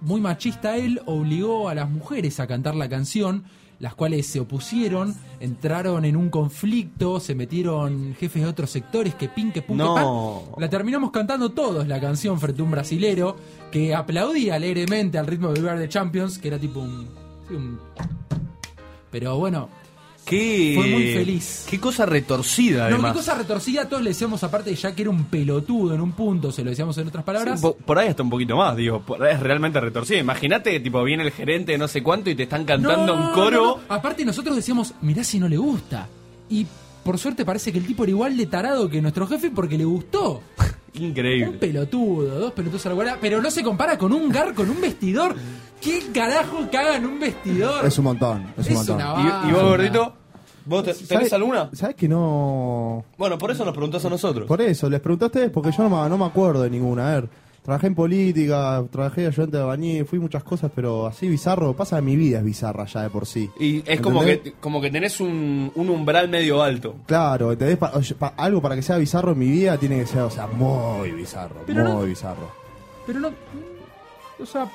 [0.00, 3.44] muy machista él, obligó a las mujeres a cantar la canción,
[3.78, 9.28] las cuales se opusieron, entraron en un conflicto, se metieron jefes de otros sectores que
[9.28, 10.06] pin, que pum, que pan.
[10.58, 13.36] La terminamos cantando todos la canción frente a un brasilero
[13.70, 17.06] que aplaudía alegremente al ritmo de Are the Champions, que era tipo un...
[17.48, 17.78] sí, un-
[19.10, 19.68] Pero bueno,
[20.26, 21.66] Qué, Fue muy feliz.
[21.70, 23.12] Qué cosa retorcida, no, además.
[23.12, 26.10] qué cosa retorcida, todos le decíamos aparte de ya que era un pelotudo en un
[26.12, 27.60] punto, se lo decíamos en otras palabras.
[27.60, 29.00] Sí, po- por ahí hasta un poquito más, digo.
[29.02, 30.18] por ahí es realmente retorcida.
[30.18, 33.28] Imagínate que tipo viene el gerente de no sé cuánto y te están cantando No,
[33.28, 33.50] un coro.
[33.62, 33.80] no, no.
[33.88, 36.08] Aparte nosotros decíamos, mirá si no le gusta.
[36.50, 36.66] Y
[37.04, 39.84] por suerte parece que el tipo era igual de tarado que nuestro jefe porque le
[39.84, 40.42] gustó.
[40.98, 41.58] Un Increíble.
[41.58, 44.80] pelotudo, dos pelotudos a la bola, pero no se compara con un gar, con un
[44.80, 45.36] vestidor.
[45.80, 47.84] ¿Qué carajo caga en un vestidor?
[47.86, 48.96] Es un montón, es un Es montón.
[48.96, 50.14] una ¿Y, y vos, gordito?
[50.64, 51.70] ¿Vos te- tenés ¿Sabes- alguna?
[51.72, 53.04] ¿Sabes que no...?
[53.16, 54.48] Bueno, por eso nos preguntás a nosotros.
[54.48, 57.08] Por eso, les pregunté a ustedes porque yo no me, no me acuerdo de ninguna.
[57.08, 57.28] A ver,
[57.66, 61.96] Trabajé en política, trabajé de ayudante de bañil, fui muchas cosas, pero así bizarro, pasa
[61.96, 63.50] que mi vida es bizarra ya de por sí.
[63.58, 64.52] Y es como ¿Entendés?
[64.54, 66.94] que, como que tenés un, un umbral medio alto.
[67.06, 67.76] Claro, ¿entendés?
[67.76, 70.30] Pa- oye, pa- algo para que sea bizarro en mi vida tiene que ser, o
[70.30, 72.52] sea, muy bizarro, Pero muy no- bizarro.
[73.04, 73.30] Pero no.
[74.38, 74.70] O sea,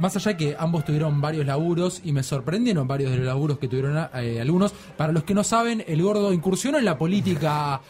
[0.00, 3.58] más allá de que ambos tuvieron varios laburos y me sorprendieron varios de los laburos
[3.58, 4.72] que tuvieron eh, algunos.
[4.96, 7.80] Para los que no saben, el gordo incursionó en la política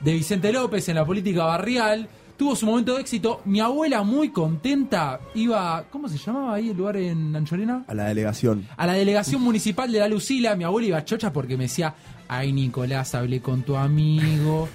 [0.00, 2.08] de Vicente López, en la política barrial.
[2.36, 3.40] Tuvo su momento de éxito.
[3.46, 5.84] Mi abuela, muy contenta, iba.
[5.90, 7.84] ¿Cómo se llamaba ahí el lugar en Anchorena?
[7.88, 8.66] A la delegación.
[8.76, 11.94] a la delegación municipal de la Lucila, mi abuela iba chocha porque me decía,
[12.28, 14.68] ay Nicolás, hablé con tu amigo,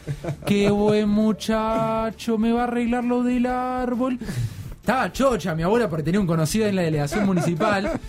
[0.47, 4.17] qué buen muchacho, me va a arreglar lo del árbol.
[4.81, 7.99] Estaba chocha mi abuela porque tenía un conocido en la delegación municipal.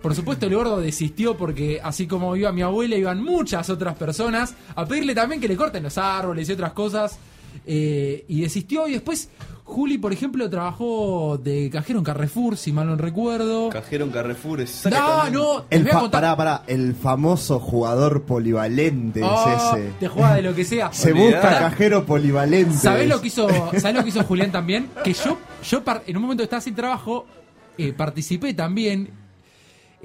[0.00, 4.54] Por supuesto el gordo desistió porque así como iba mi abuela, iban muchas otras personas
[4.76, 7.18] a pedirle también que le corten los árboles y otras cosas.
[7.66, 9.30] eh, y desistió y después
[9.66, 13.70] Juli, por ejemplo, trabajó de cajero en Carrefour, si mal no recuerdo.
[13.70, 15.30] Cajero en Carrefour, No, exactamente.
[15.32, 16.20] no, les El voy a fa- contar.
[16.20, 19.92] pará, pará, el famoso jugador polivalente Oh, es ese.
[19.98, 20.92] Te juega de lo que sea.
[20.92, 22.74] Se busca cajero polivalente.
[22.76, 23.48] ¿Sabés lo que hizo,
[23.78, 24.90] ¿sabés lo que hizo Julián también?
[25.02, 27.24] Que yo, yo par- en un momento estaba sin trabajo,
[27.78, 29.08] eh, participé también.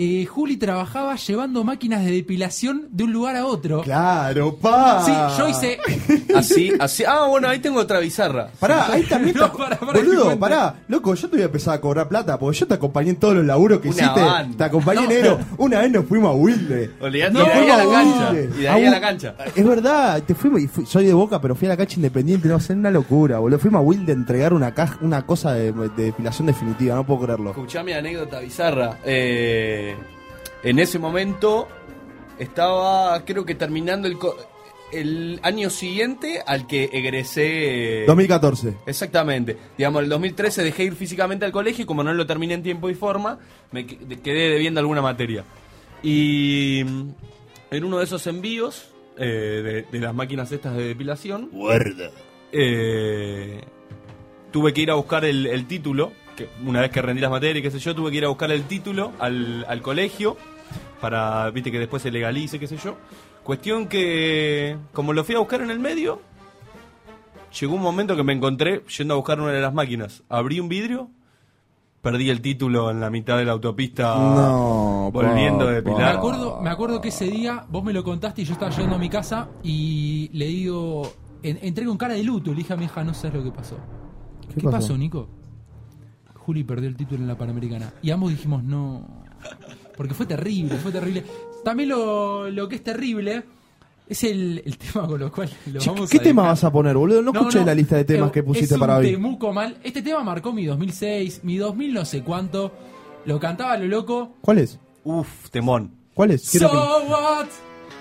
[0.01, 3.81] Eh, Juli trabajaba llevando máquinas de depilación de un lugar a otro.
[3.81, 5.03] Claro, pa.
[5.03, 5.77] Sí, yo hice.
[6.35, 7.03] Así, así.
[7.05, 8.49] Ah, bueno, ahí tengo otra bizarra.
[8.59, 10.75] Pará, ahí también No, pará, Boludo, pará.
[10.88, 13.35] Loco, yo te voy a empezar a cobrar plata porque yo te acompañé en todos
[13.35, 14.21] los laburos que Una hiciste.
[14.21, 14.57] banda.
[14.57, 15.39] Te acompañé negro.
[15.57, 16.91] Una vez nos fuimos a Wilde.
[17.01, 18.29] Olvidate, Nos y de ahí fuimos a la cancha.
[18.31, 18.55] Wilde.
[18.57, 19.35] Y de ahí a la cancha.
[19.53, 22.47] Es verdad, te fuimos y fui- soy de Boca, pero fui a la cancha independiente,
[22.47, 23.59] no sé, una locura, boludo.
[23.59, 27.21] Fuimos a Wilde a entregar una caja, una cosa de, de depilación definitiva, no puedo
[27.21, 27.49] creerlo.
[27.49, 28.97] Escuchá mi anécdota bizarra.
[29.03, 29.88] Eh,
[30.63, 31.67] en ese momento
[32.38, 34.38] estaba, creo que terminando el, co-
[34.91, 38.06] el año siguiente al que egresé.
[38.08, 38.75] 2014.
[38.86, 39.58] Exactamente.
[39.78, 42.89] Digamos, el 2013 dejé ir físicamente al colegio y como no lo terminé en tiempo
[42.89, 43.39] y forma,
[43.71, 45.43] me que- quedé debiendo alguna materia.
[46.02, 47.10] Y mm,
[47.71, 49.25] en uno de esos envíos eh,
[49.63, 51.49] de, de las máquinas estas de depilación,
[52.52, 53.62] eh,
[54.52, 57.62] tuve que ir a buscar el, el título, que una vez que rendí las materias,
[57.62, 60.38] qué sé yo, tuve que ir a buscar el título al, al colegio
[61.02, 62.95] para, viste, que después se legalice, qué sé yo.
[63.43, 66.21] Cuestión que, como lo fui a buscar en el medio,
[67.60, 70.23] llegó un momento que me encontré yendo a buscar una de las máquinas.
[70.30, 71.10] Abrí un vidrio,
[72.02, 75.91] perdí el título en la mitad de la autopista No, volviendo de papá.
[75.91, 76.15] Me Pilar.
[76.17, 78.99] acuerdo, me acuerdo que ese día vos me lo contaste y yo estaba llegando a
[78.99, 81.12] mi casa y le digo.
[81.41, 82.52] en- entré con cara de luto.
[82.52, 83.78] Le dije a mi hija, no sabes lo que pasó.
[84.54, 84.71] ¿Qué, pasó?
[84.71, 84.97] pasó?
[84.97, 85.30] Nico?
[86.49, 87.93] Juli perdió el título en la Panamericana.
[88.01, 89.05] Y ambos dijimos, no.
[89.95, 91.23] Porque fue terrible, fue terrible.
[91.63, 93.43] También lo, lo que es terrible
[94.07, 96.53] es el, el tema con lo cual lo Che, vamos ¿Qué a tema dejar.
[96.55, 97.21] vas a poner, boludo?
[97.21, 99.12] No, escuché la lista de temas Eh, que pusiste es para un hoy.
[99.12, 99.77] temuco mal.
[99.83, 102.71] Este tema marcó mi 2006, mi 2000 no sé cuánto.
[103.25, 104.38] Lo cantaba lo loco.
[104.41, 104.79] ¿Cuál es?
[105.03, 105.91] Uf, temón.
[106.15, 106.41] ¿Cuál es?
[106.45, 107.45] So what?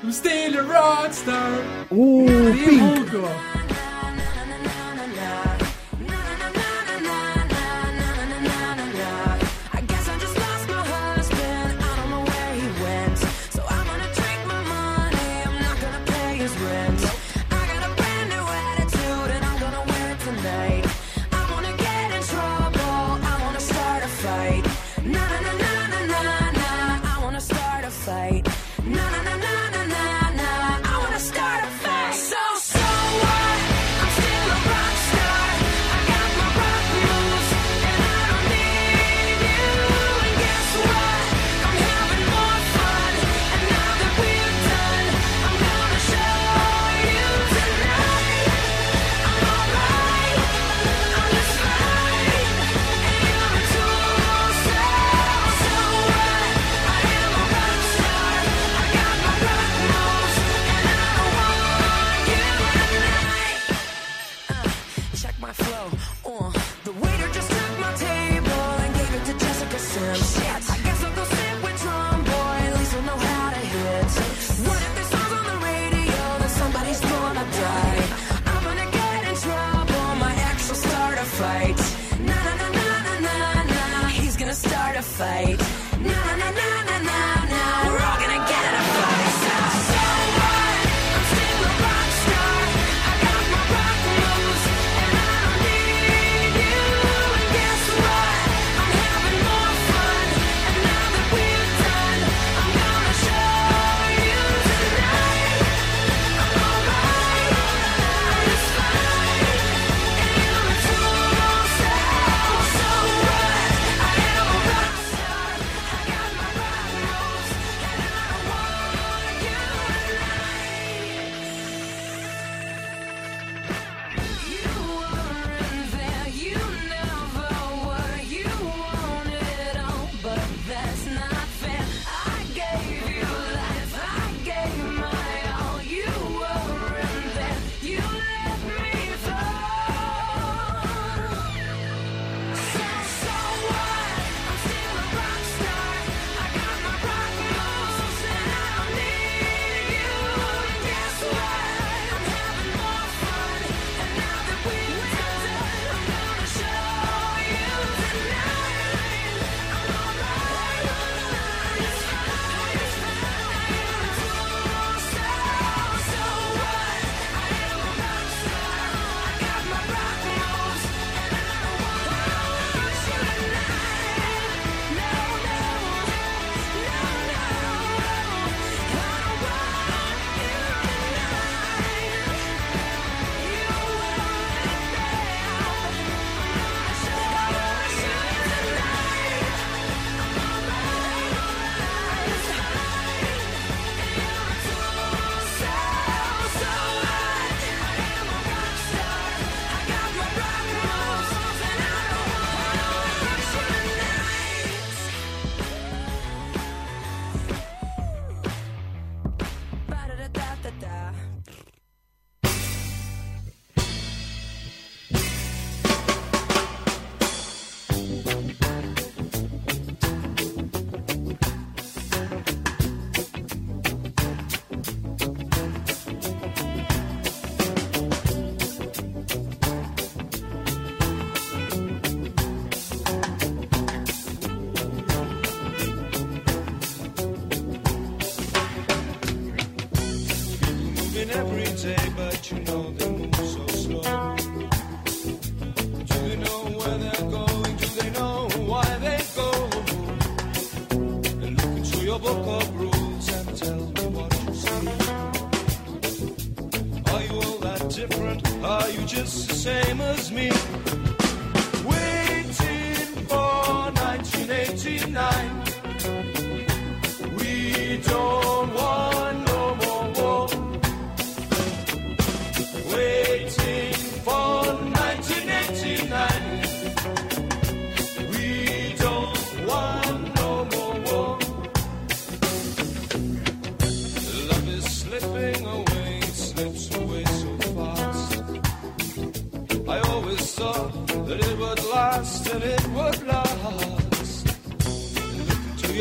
[0.03, 1.51] I'm still a rockstar.
[1.91, 2.27] Uh.
[2.27, 3.29] Temuco.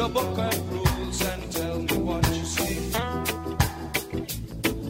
[0.08, 2.93] Your book and rules and tell me what you see.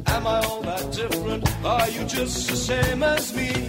[0.06, 1.66] Am I all that different?
[1.66, 3.67] Are you just the same as me?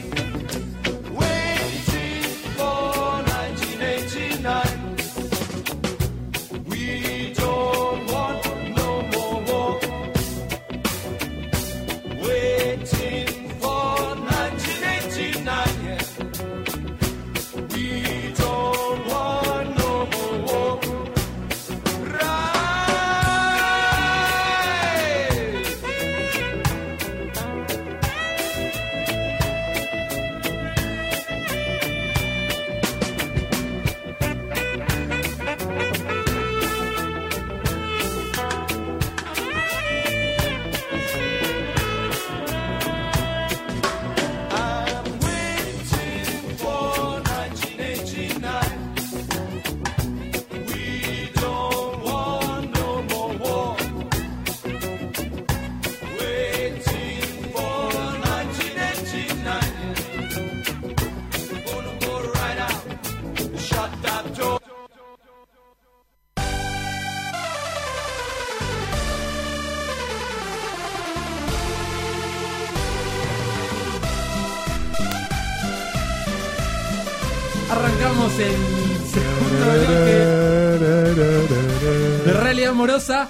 [81.54, 83.28] De realidad amorosa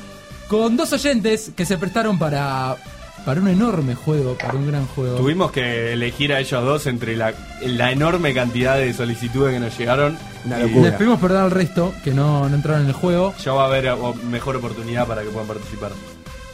[0.49, 2.77] con dos oyentes que se prestaron para,
[3.25, 5.17] para un enorme juego, para un gran juego.
[5.17, 9.79] Tuvimos que elegir a ellos dos entre la, la enorme cantidad de solicitudes que nos
[9.79, 10.19] llegaron.
[10.45, 10.89] Una locura.
[10.89, 13.35] Les pedimos perdón al resto que no, no entraron en el juego.
[13.45, 15.93] Ya va a haber o, mejor oportunidad para que puedan participar.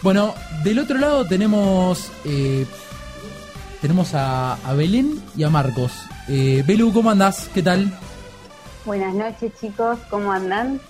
[0.03, 2.67] Bueno, del otro lado tenemos eh,
[3.81, 5.93] tenemos a, a Belén y a Marcos.
[6.29, 7.49] Eh, Belu, ¿cómo andás?
[7.55, 7.97] ¿Qué tal?
[8.85, 10.81] Buenas noches chicos, ¿cómo andan?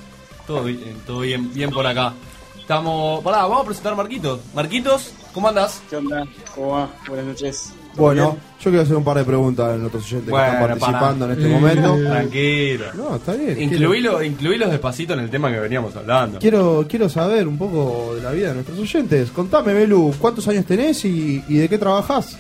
[0.47, 2.13] Todo bien, todo bien, bien por acá.
[2.59, 3.23] Estamos.
[3.23, 4.41] Pará, vamos a presentar a Marquitos.
[4.55, 5.83] Marquitos, ¿cómo andás?
[5.89, 6.25] ¿Qué onda?
[6.55, 6.89] ¿Cómo va?
[7.07, 7.73] Buenas noches.
[7.95, 11.31] Bueno, yo quiero hacer un par de preguntas a nuestros oyentes que están participando en
[11.33, 11.97] este momento.
[12.11, 12.85] Tranquilo.
[12.95, 13.63] No, está bien.
[13.63, 16.39] Incluílo, incluílos despacito en el tema que veníamos hablando.
[16.39, 19.31] Quiero, quiero saber un poco de la vida de nuestros oyentes.
[19.31, 22.39] Contame, Belu, ¿cuántos años tenés y, y de qué trabajás?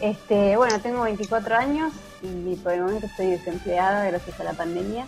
[0.00, 1.92] Este, bueno, tengo 24 años
[2.22, 5.06] y por el momento estoy desempleada gracias a la pandemia.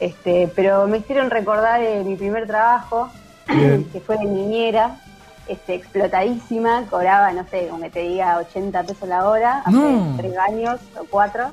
[0.00, 3.10] Este, pero me hicieron recordar eh, mi primer trabajo,
[3.48, 3.84] Bien.
[3.92, 5.00] que fue de niñera,
[5.48, 10.14] este, explotadísima, cobraba, no sé, como que te diga 80 pesos la hora, hace No.
[10.16, 11.44] 3 años o 4.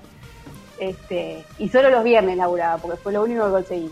[0.80, 3.91] Este, y solo los viernes laburaba, porque fue lo único que conseguí.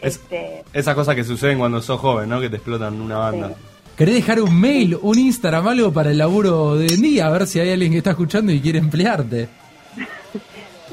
[0.00, 2.40] Es- Este, Esas cosas que suceden cuando sos joven, ¿no?
[2.40, 3.48] Que te explotan una banda.
[3.48, 3.54] Sí.
[3.96, 7.26] ¿Querés dejar un mail, un Instagram, algo para el laburo de día?
[7.26, 9.48] A ver si hay alguien que está escuchando y quiere emplearte.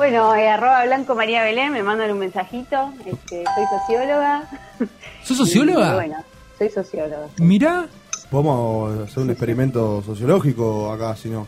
[0.02, 2.92] Bueno, eh, arroba blanco María Belén, me mandan un mensajito.
[3.06, 4.50] Este, soy socióloga.
[5.24, 5.92] ¿Sos socióloga?
[5.92, 6.16] Y, bueno,
[6.58, 7.28] soy socióloga.
[7.38, 7.86] Mirá,
[8.32, 11.46] Podemos hacer un experimento sociológico acá, si no.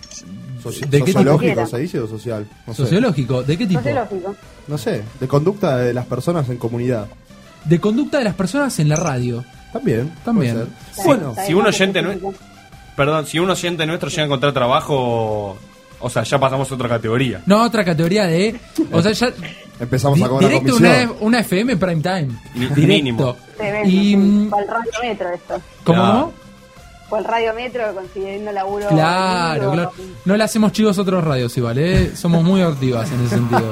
[0.63, 1.20] Soci- ¿De qué tipo?
[1.20, 2.46] ¿Sociológico se dice o social?
[2.68, 2.84] No sé.
[2.84, 3.42] sociológico.
[3.42, 3.80] ¿De qué tipo?
[3.82, 4.36] Sociológico.
[4.68, 7.08] No sé, de conducta de las personas en comunidad.
[7.66, 9.44] De conducta de las personas en la radio.
[9.72, 10.13] También.
[10.24, 10.54] También.
[10.56, 11.06] puede ser.
[11.08, 12.36] Bueno, si un oyente nue-
[12.96, 15.58] Perdón, si un oyente nuestro llega a encontrar trabajo,
[16.04, 17.42] o sea, ya pasamos a otra categoría.
[17.46, 18.60] No, otra categoría de.
[18.92, 19.32] O sea, ya.
[19.80, 21.10] Empezamos di- a cobrar directo comisión.
[21.10, 22.28] una, una FM prime time.
[22.56, 23.38] Ni- Directo.
[23.86, 23.89] Y.
[24.12, 24.16] sí.
[24.18, 25.62] mm, radio metro esto.
[25.84, 26.34] ¿Cómo Claro.
[27.18, 28.88] el radio metro consiguiendo laburo.
[28.89, 29.92] Claro, claro.
[30.26, 32.12] No le hacemos chivos a otros radios igual, ¿eh?
[32.16, 33.72] Somos muy activas en ese sentido.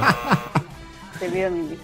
[1.20, 1.78] Te pido mil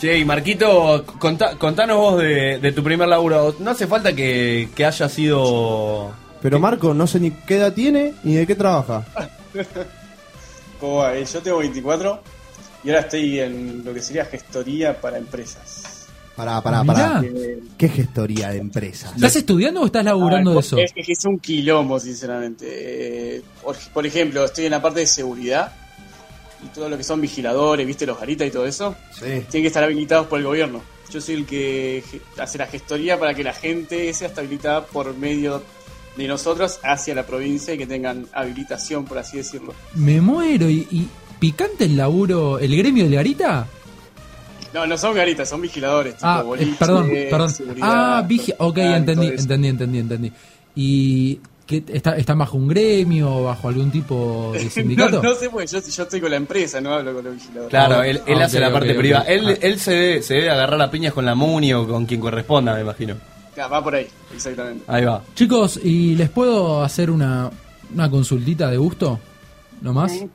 [0.00, 3.54] Che, y Marquito, contá- contanos vos de, de tu primer laburo.
[3.60, 6.10] No hace falta que, que haya sido...
[6.42, 9.04] Pero Marco, no sé ni qué edad tiene ni de qué trabaja.
[10.80, 11.16] ¿Cómo va?
[11.16, 12.22] Eh, Yo tengo 24
[12.84, 16.06] y ahora estoy en lo que sería gestoría para empresas.
[16.34, 17.20] Pará, pará, pará.
[17.20, 17.56] Mirá.
[17.76, 19.14] ¿Qué gestoría de empresas?
[19.14, 20.78] ¿Estás estudiando o estás laburando a de ver, eso?
[20.78, 23.36] Es, que es un quilombo, sinceramente.
[23.36, 25.72] Eh, por, por ejemplo, estoy en la parte de seguridad
[26.64, 29.20] y todo lo que son vigiladores, viste, los garitas y todo eso, Sí.
[29.24, 30.80] tienen que estar habilitados por el gobierno.
[31.10, 32.02] Yo soy el que
[32.38, 35.62] hace la gestoría para que la gente sea habilitada por medio
[36.16, 39.74] de nosotros hacia la provincia y que tengan habilitación, por así decirlo.
[39.94, 40.68] Me muero.
[40.68, 43.66] ¿Y, y picante el laburo, el gremio de Garita?
[44.74, 46.14] No, no son garitas, son vigiladores.
[46.14, 47.50] Tipo Ah, eh, boliche, perdón, perdón.
[47.50, 48.54] seguridad, Ah, vigia.
[48.58, 50.32] Ok, entendí, entendí, entendí, entendí.
[50.74, 55.22] ¿Y qué, está, está bajo un gremio o bajo algún tipo de sindicato?
[55.22, 57.68] no, no sé, porque yo, yo estoy con la empresa, no hablo con los vigiladores.
[57.68, 58.96] Claro, él, él Ah, hace la parte ok.
[58.98, 59.24] privada.
[59.26, 59.58] Él, Ah.
[59.60, 62.74] él se, debe, se debe agarrar a piñas con la Muni o con quien corresponda,
[62.74, 63.16] me imagino.
[63.60, 64.84] Ah, va por ahí, exactamente.
[64.86, 65.22] Ahí va.
[65.34, 67.50] Chicos, ¿y les puedo hacer una,
[67.94, 69.18] una consultita de gusto?
[69.82, 70.12] ¿Nomás?
[70.12, 70.28] Sí.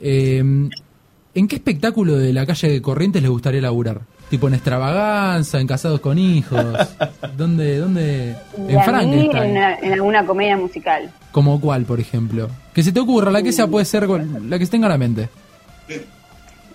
[0.00, 4.02] Eh, ¿En qué espectáculo de la calle de Corrientes les gustaría laburar?
[4.30, 6.64] ¿Tipo en Extravaganza, en Casados con Hijos?
[7.36, 7.78] ¿Dónde?
[7.78, 8.36] dónde?
[8.68, 9.42] Y En Frankenstein.
[9.44, 11.10] en, una- en alguna comedia musical.
[11.32, 12.48] ¿Como cuál, por ejemplo?
[12.72, 14.98] Que se te ocurra, la que sea puede ser la que se tenga a la
[14.98, 15.28] mente.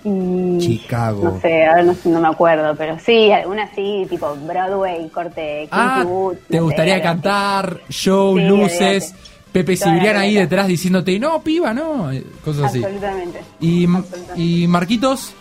[0.03, 1.23] Y, Chicago.
[1.23, 5.67] no sé, ahora no, sé, no me acuerdo, pero sí, alguna así, tipo Broadway, corte
[5.71, 9.15] Ah, Boots, ¿te no sé, gustaría cantar, show, Sí, luces.
[9.51, 12.11] Pepe Cibrián ahí detrás diciéndote, no, piba, no,
[12.45, 12.83] cosas así.
[12.83, 13.41] Absolutamente.
[13.59, 14.41] Y, Absolutamente.
[14.41, 15.33] y Marquitos,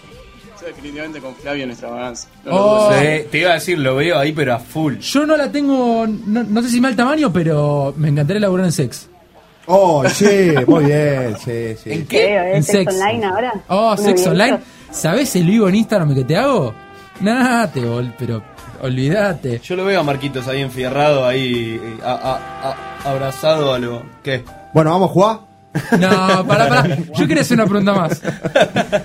[0.61, 2.29] Yo definitivamente con Flavio en extravaganza.
[2.45, 2.93] No Oh.
[2.95, 4.97] Sí, te iba a decir, lo veo ahí, pero a full.
[4.97, 8.73] yo no la tengo, no, no sé si mal tamaño, pero me encantaría laburar en
[8.73, 9.09] sex.
[9.71, 11.91] Oh, sí, muy bien, sí, sí.
[11.93, 12.53] ¿En ¿Qué?
[12.53, 12.95] ¿Es En sex sex.
[13.03, 13.53] online ahora?
[13.69, 14.59] Oh, ¿Unos sex online.
[14.91, 16.73] ¿Sabés el vivo en Instagram que te hago?
[17.21, 18.43] Nah, te vol- pero
[18.81, 19.61] olvídate.
[19.63, 24.03] Yo lo veo a Marquitos ahí enfierrado, ahí a- a- a- abrazado a lo...
[24.23, 24.43] ¿Qué?
[24.73, 25.39] Bueno, ¿vamos a jugar?
[25.99, 26.97] No, pará, pará.
[27.15, 28.23] Yo quería hacer una pregunta más.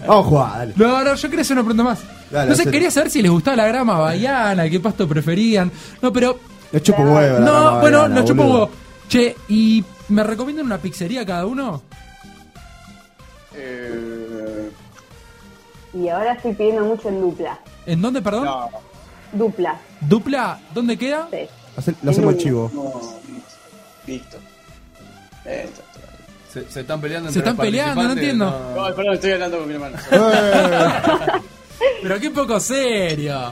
[0.07, 0.73] Vamos a jugar, dale.
[0.77, 1.99] No, no, yo quería hacer una pregunta más.
[2.31, 5.69] Dale, no sé, quería saber si les gustaba la grama bahiana, qué pasto preferían.
[6.01, 6.39] No, pero.
[6.71, 7.39] Le chupo huevo.
[7.39, 8.69] no, bueno, no chupo huevo.
[9.09, 11.81] Che, ¿y me recomiendan una pizzería cada uno?
[13.55, 14.69] Eh,
[15.93, 17.59] Y ahora estoy pidiendo mucho en dupla.
[17.85, 18.45] ¿En dónde, perdón?
[18.45, 18.69] no,
[19.33, 20.59] Dupla, ¿Dupla?
[20.73, 21.27] ¿Dónde queda?
[21.31, 21.47] sí.
[21.75, 22.69] Hace- Lo hacemos chivo.
[22.73, 22.93] no,
[24.05, 24.37] listo.
[26.51, 28.73] Se, se están peleando Se entre están los peleando, no entiendo.
[28.75, 29.97] No, perdón, estoy hablando con mi hermano.
[30.11, 31.41] Eh.
[32.03, 33.51] Pero qué poco serio.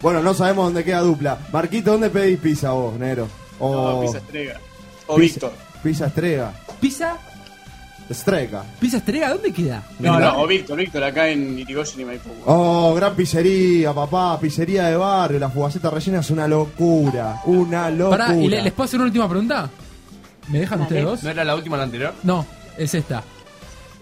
[0.00, 1.38] Bueno, no sabemos dónde queda dupla.
[1.52, 3.26] Marquito, ¿dónde pedís pizza vos, negro?
[3.58, 4.60] O No, pizza estrega.
[5.06, 5.52] O Víctor.
[5.82, 6.52] Pizza estrega.
[6.80, 7.16] ¿Pizza?
[8.08, 8.64] Estrega.
[8.78, 9.30] ¿Pizza estrega?
[9.30, 9.82] ¿Dónde queda?
[9.98, 12.30] No, no, o Víctor, Víctor, acá en Irigoyen y Maipú.
[12.44, 14.38] Oh, gran pizzería, papá.
[14.38, 15.38] Pizzería de barrio.
[15.38, 17.40] La fugaceta rellena es una locura.
[17.46, 18.26] Una locura.
[18.26, 19.70] Pará, ¿y le- les puedo hacer una última pregunta?
[20.48, 20.84] ¿Me dejan Dale.
[20.88, 21.22] ustedes dos?
[21.24, 22.12] ¿No era la última la anterior?
[22.22, 22.44] No,
[22.76, 23.22] es esta.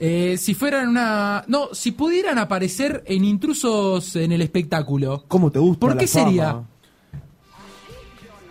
[0.01, 1.45] Eh, si fueran una.
[1.47, 5.25] No, si pudieran aparecer en intrusos en el espectáculo.
[5.29, 6.25] ¿Cómo te gusta ¿Por la qué fama?
[6.27, 6.61] sería?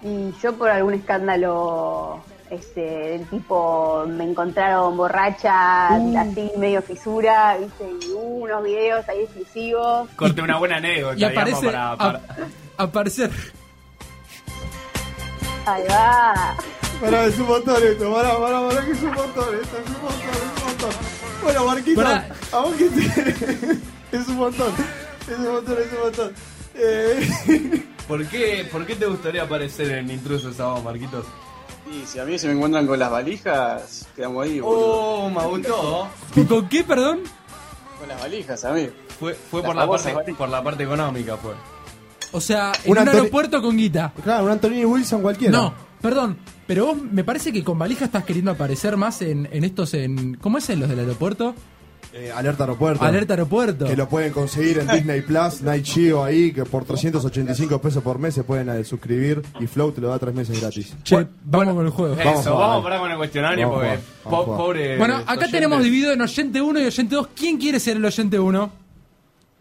[0.04, 6.18] Y yo por algún escándalo este, del tipo me encontraron borracha, Uh.
[6.20, 10.08] así medio fisura, viste, y unos videos ahí exclusivos.
[10.16, 11.66] Corte una buena anécdota, Y digamos, aparece.
[11.66, 12.22] para, para-
[12.78, 13.32] a- aparecer.
[15.66, 16.56] Ahí va.
[17.00, 18.14] Pará, es un montón esto.
[18.14, 19.78] Pará, pará, pará, que es un montón esto.
[19.78, 20.90] Es un montón, es un montón.
[21.44, 22.28] Bueno, Marquito, Pará.
[22.52, 23.78] ¿a vos qué te...
[24.18, 24.74] Es un montón.
[25.32, 26.34] Es un montón, es un montón.
[26.76, 27.84] Eh...
[28.08, 31.26] ¿Por qué, ¿Por qué te gustaría aparecer en Intrusos a vos, Marquitos?
[31.92, 34.86] Y si a mí se me encuentran con las valijas, quedamos ahí, boludo.
[34.86, 36.08] Oh, me gustó.
[36.48, 37.20] ¿Con qué, perdón?
[38.00, 38.90] Con las valijas, a mí.
[39.20, 40.38] Fue, por, la parte, valijas.
[40.38, 41.54] por la parte económica, fue.
[42.32, 44.14] O sea, en Un aeropuerto con guita.
[44.24, 45.52] Claro, un Antonini Wilson cualquiera.
[45.52, 46.38] No, perdón.
[46.66, 50.36] Pero vos me parece que con valija estás queriendo aparecer más en, en estos en.
[50.36, 51.54] ¿Cómo es en los del aeropuerto?
[52.14, 53.04] Eh, alerta aeropuerto.
[53.06, 53.86] Alerta aeropuerto.
[53.86, 58.20] Que lo pueden conseguir en Disney Plus, Night Geo ahí, que por 385 pesos por
[58.20, 60.94] mes se pueden eh, suscribir y Flow te lo da tres meses gratis.
[61.04, 62.16] Che, vamos con el juego.
[62.16, 64.98] Eso, Vamos a vamos, a parar con el cuestionario Vamos porque jugar, po- pobre.
[64.98, 65.52] Bueno, acá oyentes.
[65.52, 67.28] tenemos dividido en oyente 1 y oyente 2.
[67.36, 68.72] ¿Quién quiere ser el oyente 1?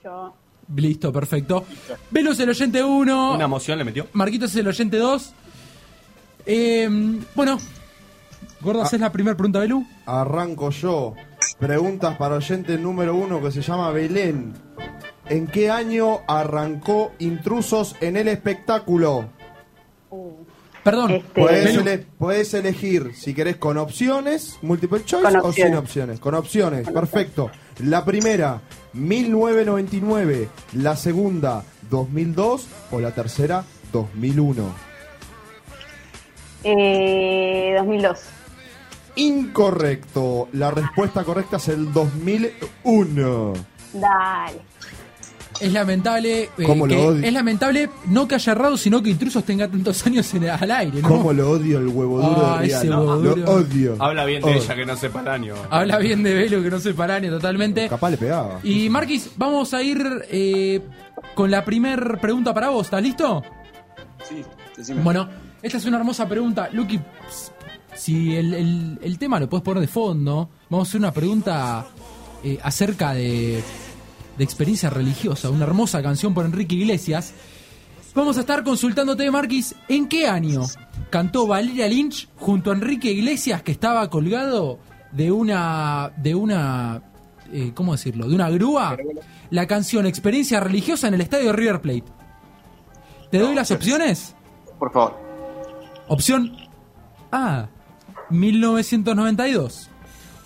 [0.05, 0.35] Yo.
[0.75, 1.65] Listo, perfecto.
[2.11, 3.35] Velus el oyente 1.
[3.35, 4.07] Una emoción le metió.
[4.13, 5.33] Marquitos es el oyente 2.
[6.47, 6.89] Eh,
[7.35, 7.59] bueno,
[8.63, 9.85] Gordo, ¿haces la primera pregunta, Belu?
[10.07, 11.15] Arranco yo.
[11.59, 14.53] Preguntas para oyente número uno que se llama Belén.
[15.29, 19.27] ¿En qué año arrancó Intrusos en el espectáculo?
[20.85, 21.81] Perdón, Este, Belu.
[21.81, 22.07] ele-
[22.55, 25.79] elegir si querés con opciones, multiple choice Con o sin opciones.
[25.79, 26.21] opciones.
[26.21, 27.51] Con opciones, perfecto.
[27.85, 28.61] La primera,
[28.95, 30.49] 1999.
[30.75, 32.67] La segunda, 2002.
[32.93, 34.75] O la tercera, 2001.
[36.65, 38.19] eh, 2002.
[39.17, 40.49] Incorrecto.
[40.53, 43.53] La respuesta correcta es el 2001.
[43.95, 44.61] Dale.
[45.61, 46.45] Es lamentable.
[46.45, 47.27] eh, ¿Cómo lo que- odio?
[47.27, 51.03] es lamentable no que haya errado, sino que Intrusos tenga tantos años en, al aire,
[51.03, 51.09] ¿no?
[51.09, 52.81] ¿Cómo lo odio el huevo duro Ah, de Real?
[52.81, 53.97] ese No, huevo lo odio.
[53.99, 54.63] Habla bien de Odio.
[54.63, 55.55] ella que no sepa el año.
[55.69, 57.89] Habla bien de Velo que no se para totalmente.
[57.91, 58.61] Capaz le pegaba.
[58.63, 60.81] Y Marquis, vamos a ir eh,
[61.35, 62.87] con la primer pregunta para vos.
[62.87, 63.43] ¿Estás listo?
[64.27, 64.43] Sí,
[64.77, 65.03] decime.
[65.03, 65.29] Bueno,
[65.63, 66.69] esta es una hermosa pregunta.
[66.73, 67.01] Lucky,
[67.95, 71.87] si el, tema lo puedes poner de fondo, vamos a hacer una pregunta
[72.43, 73.63] eh, acerca de,
[74.39, 75.51] de experiencia religiosa.
[75.51, 77.35] Una hermosa canción por Enrique Iglesias.
[78.15, 80.63] Vamos a estar consultándote, Marquis, ¿en qué año
[81.11, 84.79] cantó Valeria Lynch junto a Enrique Iglesias que estaba colgado
[85.13, 86.13] de una.
[86.17, 87.03] de una.
[87.53, 88.29] eh, ¿Cómo decirlo?
[88.29, 88.97] de una grúa?
[89.51, 92.05] La canción Experiencia Religiosa en el estadio River Plate.
[93.31, 94.35] ¿Te doy las opciones?
[94.79, 95.30] Por favor.
[96.11, 96.57] Opción
[97.31, 97.69] A,
[98.31, 99.89] 1992.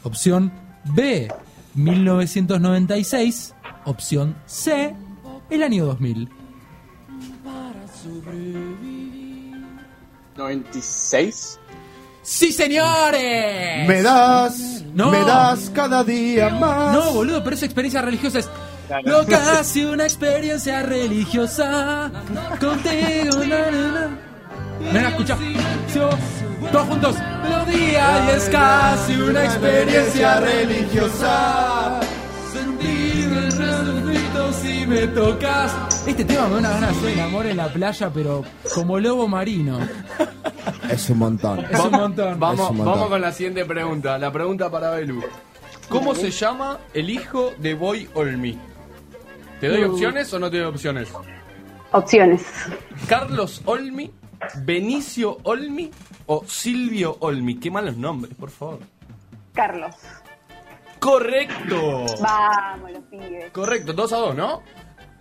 [0.03, 0.53] Opción
[0.95, 1.33] B,
[1.75, 3.55] 1996.
[3.87, 4.95] Opción C,
[5.49, 6.29] el año 2000.
[10.37, 11.59] 96.
[12.23, 13.89] ¡Sí, señores!
[13.89, 15.11] Me das, No.
[15.11, 16.93] me das cada día más.
[16.95, 18.51] No, boludo, pero esa experiencia religiosa es
[19.05, 22.11] lo casi una experiencia religiosa
[22.61, 23.45] contigo.
[23.47, 24.19] Na, na, na.
[24.81, 25.39] Mira, escucha.
[26.73, 27.17] Todos juntos.
[27.43, 32.01] Melodía y es casi una experiencia religiosa.
[32.53, 35.75] Sentir el grito si me tocas.
[36.07, 38.45] Este tema me da una ganas de hacer el amor en la playa, pero
[38.75, 39.79] como lobo marino.
[40.91, 41.65] Es un montón.
[41.71, 42.39] Es un montón.
[42.41, 42.95] Vamos, Es un montón.
[42.95, 44.19] vamos con la siguiente pregunta.
[44.19, 45.23] La pregunta para Belu.
[45.89, 48.59] ¿Cómo se llama el hijo de Boy Olmi?
[49.61, 49.93] ¿Te doy Uh.
[49.93, 51.09] opciones o no te doy opciones?
[51.93, 52.43] Opciones.
[53.07, 54.11] Carlos Olmi,
[54.65, 55.91] Benicio Olmi
[56.27, 57.57] o Silvio Olmi.
[57.59, 58.81] Qué malos nombres, por favor.
[59.53, 59.95] Carlos.
[60.99, 62.07] Correcto.
[62.21, 63.51] Vamos, los pibes.
[63.53, 64.63] Correcto, 2 a 2, ¿no?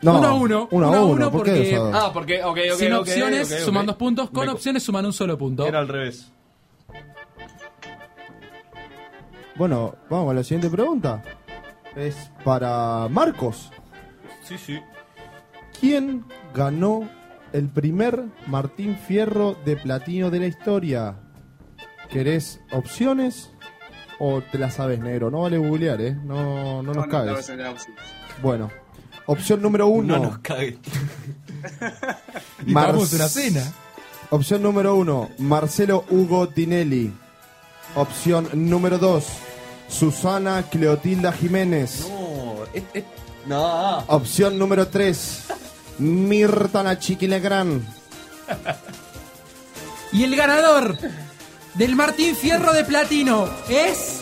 [0.01, 0.67] No, Uno a uno.
[0.71, 1.31] Uno a uno uno.
[1.31, 1.95] ¿Por qué porque- dos a dos?
[1.95, 2.77] Ah, porque, ok, ok.
[2.77, 3.65] Sin ok, opciones ok, ok.
[3.65, 5.65] suman dos puntos, con Me- opciones suman un solo punto.
[5.65, 6.29] Era al revés.
[9.55, 11.23] Bueno, vamos a la siguiente pregunta.
[11.95, 13.71] Es para Marcos.
[14.43, 14.79] Sí, sí.
[15.79, 17.07] ¿Quién ganó
[17.53, 21.15] el primer Martín Fierro de platino de la historia?
[22.09, 23.49] ¿Querés opciones
[24.19, 25.31] o te la sabes, negro?
[25.31, 26.13] No vale googlear, ¿eh?
[26.23, 27.49] No, no nos No, no, cagues.
[27.49, 27.91] no, no, no, sí.
[28.41, 28.69] Bueno,
[29.25, 30.17] opción número uno.
[30.17, 30.77] No nos cague.
[32.65, 33.61] Y una cena.
[34.29, 37.13] Opción número uno, Marcelo Hugo Tinelli.
[37.95, 39.27] Opción número dos,
[39.87, 42.07] Susana Cleotilda Jiménez.
[42.09, 43.03] No, es, es-
[43.45, 43.97] no.
[44.07, 45.47] Opción número 3.
[45.99, 47.83] Mirta Nachiqui Legrand.
[50.11, 50.97] Y el ganador
[51.73, 54.21] del Martín Fierro de Platino es.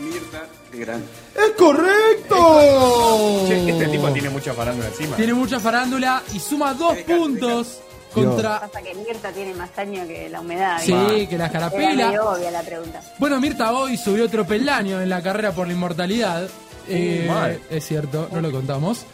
[0.00, 1.04] Mirta Legrand.
[1.34, 3.46] ¡Es correcto!
[3.48, 5.16] Che, este tipo tiene mucha farándula encima.
[5.16, 7.80] Tiene mucha farándula y suma dos puntos
[8.12, 8.60] contra.
[8.60, 10.80] Pasa que Mirta tiene más año que la humedad.
[10.82, 13.00] Sí, que la Era medio obvia la pregunta.
[13.18, 16.48] Bueno, Mirta hoy subió otro peldaño en la carrera por la inmortalidad.
[16.88, 17.60] Eh, mal.
[17.70, 19.06] es cierto, no lo contamos.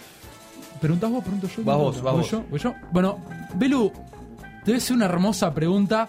[0.81, 1.22] ¿Preguntas vos?
[1.22, 1.64] ¿Pregunto yo?
[1.64, 2.31] Vas vos, vas ¿Voy vos.
[2.31, 2.45] yo?
[2.51, 2.74] ¿Voy yo?
[2.91, 3.18] Bueno,
[3.55, 3.91] Belu,
[4.64, 6.09] te voy a hacer una hermosa pregunta.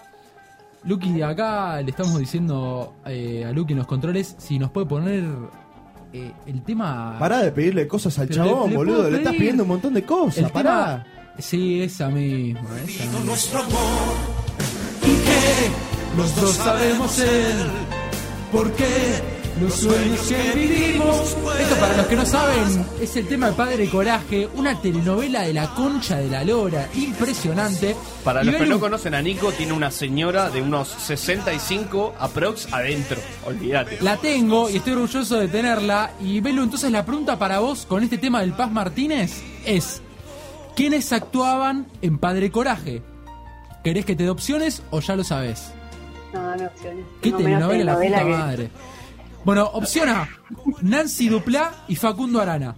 [0.84, 4.86] Lucky, de acá le estamos diciendo eh, a Lucky en los controles si nos puede
[4.86, 5.24] poner
[6.12, 7.16] eh, el tema.
[7.18, 9.10] Pará de pedirle cosas al Pero chabón, le boludo.
[9.10, 10.38] Le estás pidiendo un montón de cosas.
[10.38, 11.04] el Pará.
[11.04, 11.36] tema.
[11.38, 12.60] Sí, esa misma.
[12.84, 13.20] Esa misma.
[13.20, 13.72] nuestro amor
[15.02, 17.54] y que los dos sabemos ser.
[18.50, 18.86] Porque
[19.60, 21.36] los sueños que vivimos.
[21.60, 25.52] Esto para los que no saben, es el tema de Padre Coraje, una telenovela de
[25.52, 27.94] la concha de la lora, impresionante.
[28.24, 32.72] Para Y los que no conocen a Nico, tiene una señora de unos 65 aprox
[32.72, 33.18] adentro.
[33.46, 33.98] Olvídate.
[34.00, 36.12] La tengo y estoy orgulloso de tenerla.
[36.20, 40.00] Y Belu, entonces la pregunta para vos con este tema del Paz Martínez es:
[40.74, 43.02] ¿quiénes actuaban en Padre Coraje?
[43.84, 45.72] ¿Querés que te dé opciones o ya lo sabés?
[46.32, 47.04] No, dame opciones.
[47.20, 48.70] ¿Qué menos telenovela la puta telenovela que- madre?
[49.44, 50.28] Bueno, opción A,
[50.82, 52.76] Nancy Duplá y Facundo Arana.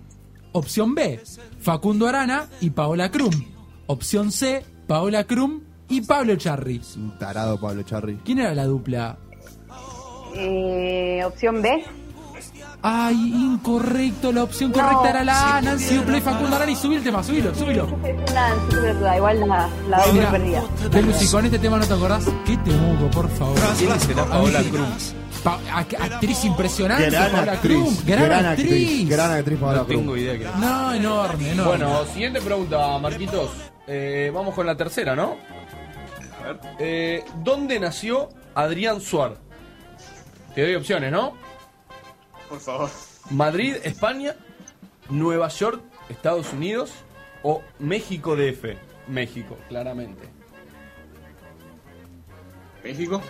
[0.52, 1.20] Opción B,
[1.60, 3.32] Facundo Arana y Paola Krum.
[3.86, 6.80] Opción C, Paola Krum y Pablo Charri.
[6.96, 8.18] Un tarado Pablo Charri.
[8.24, 9.18] ¿Quién era la dupla?
[10.36, 11.84] Eh, opción B.
[12.86, 14.76] Ay, incorrecto, la opción No.
[14.82, 16.70] correcta era la A, Nancy Duplá y Facundo Arana.
[16.72, 17.88] Y subí el tema, subilo, subilo.
[18.04, 19.16] Es duda.
[19.16, 20.62] Igual la, la Mira, perdida.
[21.30, 23.58] Con este tema no te acordás, ¿qué te mudo, por favor?
[23.78, 25.14] ¿Quién será Paola Cruz?
[25.44, 25.60] Pa-
[26.00, 27.76] actriz impresionante, Gran Paola actriz.
[27.78, 27.96] Krum.
[28.06, 29.08] Gran, actriz.
[29.08, 31.84] Gran actriz Paola No tengo idea que No, enorme, enorme.
[31.84, 33.50] Bueno, siguiente pregunta, Marquitos.
[33.86, 35.36] Eh, vamos con la tercera, ¿no?
[36.40, 36.60] A ver.
[36.78, 39.36] Eh, ¿Dónde nació Adrián Suar?
[40.54, 41.34] Te doy opciones, ¿no?
[42.48, 42.90] Por favor.
[43.30, 44.34] Madrid, España,
[45.10, 46.90] Nueva York, Estados Unidos
[47.42, 48.76] o México DF.
[49.08, 50.26] México, claramente.
[52.82, 53.20] ¿México?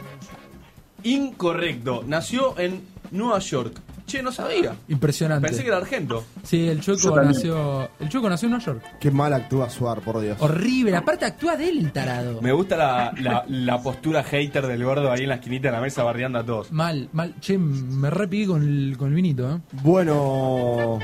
[1.04, 2.02] Incorrecto.
[2.06, 3.80] Nació en Nueva York.
[4.06, 4.74] Che, no sabía.
[4.88, 5.48] Impresionante.
[5.48, 6.24] Pensé que era argento.
[6.42, 7.28] Sí, el también.
[7.28, 7.88] nació.
[7.98, 8.82] El chueco nació en Nueva York.
[9.00, 10.36] Qué mal actúa Suar, por Dios.
[10.40, 10.94] Horrible.
[10.94, 12.42] Aparte actúa de él, tarado.
[12.42, 15.80] Me gusta la, la- la postura hater del gordo ahí en la esquinita de la
[15.80, 16.70] mesa bardeando a todos.
[16.70, 17.34] Mal, mal.
[17.40, 19.60] Che, me repigué con el, con el vinito, ¿eh?
[19.82, 20.98] Bueno.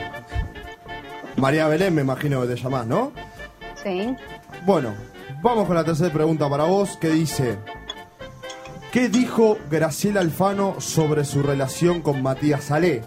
[1.37, 3.13] María Belén, me imagino que te llamás, ¿no?
[3.83, 4.15] Sí.
[4.67, 4.93] Bueno,
[5.43, 7.57] vamos con la tercera pregunta para vos, que dice...
[8.93, 13.03] ¿Qué dijo Graciela Alfano sobre su relación con Matías Salé?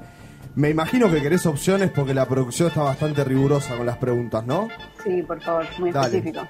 [0.55, 4.69] Me imagino que querés opciones porque la producción está bastante rigurosa con las preguntas, ¿no?
[5.03, 6.19] Sí, por favor, muy Dale.
[6.19, 6.47] específico.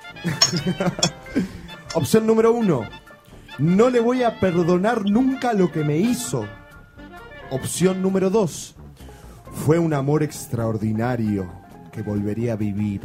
[1.95, 2.81] Opción número uno.
[3.57, 6.45] No le voy a perdonar nunca lo que me hizo.
[7.49, 8.75] Opción número dos.
[9.51, 11.51] Fue un amor extraordinario
[11.91, 13.01] que volvería a vivir.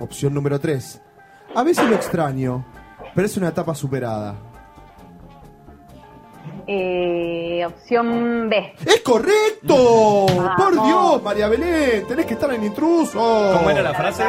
[0.00, 1.00] Opción número tres.
[1.54, 2.66] A veces lo extraño,
[3.14, 4.49] pero es una etapa superada.
[6.66, 8.74] Eh, opción B.
[8.86, 10.26] ¡Es correcto!
[10.26, 10.52] Vamos.
[10.56, 12.06] ¡Por Dios, María Belén!
[12.06, 13.18] Tenés que estar en intruso.
[13.56, 14.22] ¿Cómo era la frase?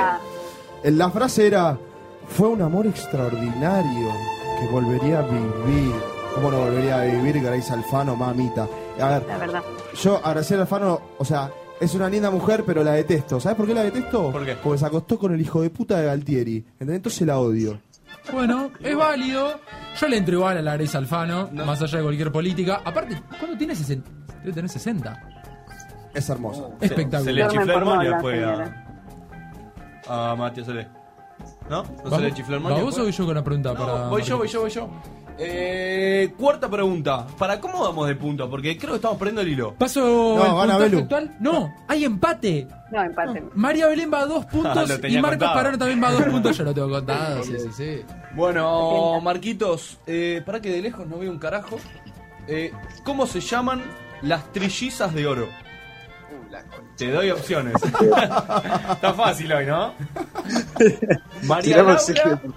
[0.83, 1.77] Eh, La frase era,
[2.27, 4.09] fue un amor extraordinario
[4.59, 5.93] que volvería a vivir.
[6.35, 8.67] ¿Cómo no volvería a vivir Grace Alfano, mamita?
[8.99, 9.63] A ver, La verdad.
[10.01, 13.39] yo a Graciela Alfano, o sea, es una linda mujer, pero la detesto.
[13.39, 14.31] ¿Sabes por qué la detesto?
[14.31, 14.55] ¿Por qué?
[14.55, 16.57] Porque se acostó con el hijo de puta de Galtieri.
[16.73, 16.95] ¿Entendés?
[16.97, 17.79] Entonces la odio.
[18.31, 19.59] Bueno, es válido.
[19.99, 22.81] Yo le entro igual a la Grace Alfano, más allá de cualquier política.
[22.85, 24.09] Aparte, ¿cuándo tiene 60?
[24.41, 25.21] Debe tener 60.
[26.13, 26.63] Es hermosa.
[26.79, 27.23] Espectacular.
[27.23, 28.45] Se le chifló el moño después
[30.07, 30.87] a, a Matías Solé.
[31.69, 31.83] ¿No?
[31.83, 32.83] ¿No se ¿Vamos- le chifló el ¿Va moño?
[32.85, 33.73] vos o voy yo con la pregunta?
[33.73, 34.89] No, para voy yo, voy yo, voy yo.
[35.43, 37.25] Eh, cuarta pregunta.
[37.37, 38.47] ¿Para cómo vamos de punto?
[38.49, 39.73] Porque creo que estamos perdiendo el hilo.
[39.73, 40.99] ¿Paso No, el gana puntaje Belu.
[40.99, 41.35] actual?
[41.39, 42.67] No, hay empate.
[42.91, 43.43] No, empate.
[43.55, 45.53] María Belén va a dos puntos Lo tenía y Marcos contado.
[45.55, 46.57] Parano también va a dos puntos.
[46.57, 48.01] Yo lo tengo contado, sí, sí, sí.
[48.35, 51.77] Bueno, Marquitos, eh, para que de lejos no veo un carajo.
[52.47, 52.71] Eh,
[53.03, 53.81] ¿Cómo se llaman
[54.21, 55.47] las trillizas de oro?
[56.97, 57.73] Te doy opciones.
[57.83, 59.93] Está fácil hoy, ¿no?
[61.43, 61.97] María Laura.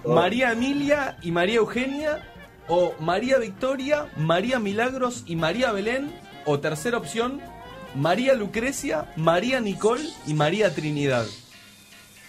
[0.07, 2.34] María Emilia y María Eugenia.
[2.69, 6.13] O María Victoria, María Milagros y María Belén.
[6.47, 7.41] O tercera opción,
[7.95, 11.27] María Lucrecia, María Nicole y María Trinidad.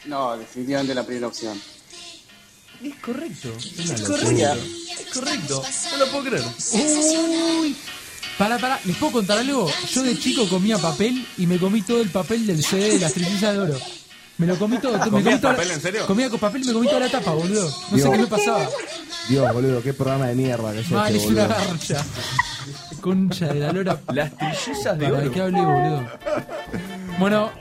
[0.06, 1.60] No, definitivamente la primera opción.
[2.84, 3.52] Es correcto.
[3.58, 4.54] Es correcto.
[5.00, 5.64] Es correcto.
[5.92, 6.44] No lo puedo creer.
[7.60, 7.76] Uy.
[8.38, 9.72] Para, para, ¿les puedo contar algo?
[9.92, 13.14] Yo de chico comía papel y me comí todo el papel del CD de las
[13.14, 13.80] trillizas de oro.
[14.38, 14.94] Me lo comí todo.
[14.98, 16.06] me ¿Comías comí papel, en serio?
[16.08, 17.70] Comía con papel y me comí toda la tapa, boludo.
[17.92, 18.68] No sé qué me pasaba.
[19.30, 21.58] Dios, boludo, qué programa de mierda que es Mal, este, es una boludo.
[21.70, 22.06] garcha.
[23.02, 24.00] Concha de la lora.
[24.14, 25.32] Las trillizas de ¿Para oro.
[25.32, 26.04] qué hablé, boludo?
[27.20, 27.52] Bueno,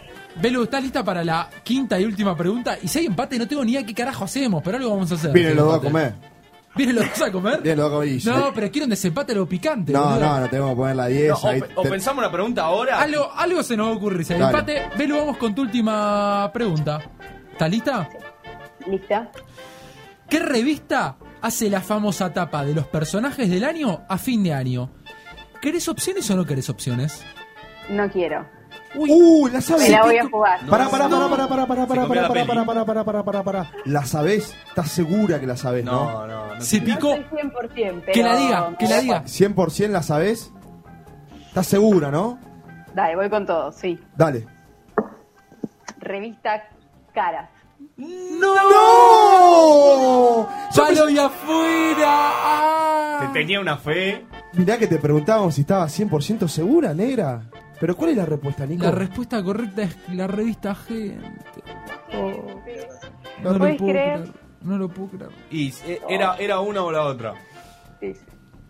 [0.40, 2.76] Belu, ¿estás lista para la quinta y última pregunta?
[2.82, 5.14] Y si hay empate, no tengo ni idea qué carajo hacemos, pero algo vamos a
[5.14, 5.32] hacer.
[5.32, 5.86] Si los hay dos a empate.
[5.92, 6.33] comer.
[6.76, 7.60] ¿Vienen los dos a comer?
[7.62, 8.44] Vienen los dos a comer.
[8.46, 9.92] No, pero quiero un desempate algo picante.
[9.92, 10.20] No, boludo.
[10.20, 11.28] no, no tenemos que poner la 10.
[11.30, 13.00] No, o, ahí pe- o te- pensamos una pregunta ahora.
[13.00, 14.24] Algo, algo se nos va a ocurrir.
[14.24, 17.00] Si empate, Belu, vamos con tu última pregunta.
[17.52, 18.08] ¿Estás lista?
[18.86, 19.30] ¿Lista?
[20.28, 24.90] ¿Qué revista hace la famosa tapa de los personajes del año a fin de año?
[25.60, 27.22] ¿Querés opciones o no querés opciones?
[27.88, 28.44] No quiero.
[28.96, 29.84] Uh, la sabes.
[29.84, 30.60] Me la voy a jugar.
[30.68, 32.46] Pará, pará, pará, pará, pará, pará, Se pará, comió la pará, peli.
[32.46, 33.70] pará, pará, pará, pará, pará, pará.
[33.84, 34.54] ¿La sabés?
[34.68, 36.04] ¿Estás segura que la sabés, no?
[36.04, 36.60] No, no, no.
[36.60, 37.16] Se picó.
[37.16, 38.12] No estoy 100%, pero...
[38.12, 39.24] Que la diga, que la diga.
[39.24, 40.52] ¿100% la sabés?
[41.48, 42.38] ¿Estás segura, no?
[42.94, 43.98] Dale, voy con todo, sí.
[44.16, 44.46] Dale.
[45.98, 46.62] Revista
[47.12, 47.50] Caras.
[47.96, 48.54] ¡No!
[50.76, 52.06] ¡Palo y afuera!
[52.06, 53.18] ¡Ah!
[53.32, 54.24] Te tenía una fe.
[54.52, 57.42] Mirá que te preguntábamos si estabas 100% segura, negra.
[57.80, 58.84] Pero ¿cuál es la respuesta, Nico?
[58.84, 61.18] La respuesta correcta es la revista Gente.
[63.42, 64.20] No lo ¿Puedes puedo creer?
[64.22, 64.32] creer.
[64.62, 65.30] No lo puedo creer.
[65.50, 67.34] Y eh, era, era una o la otra.
[68.00, 68.20] Sí, sí.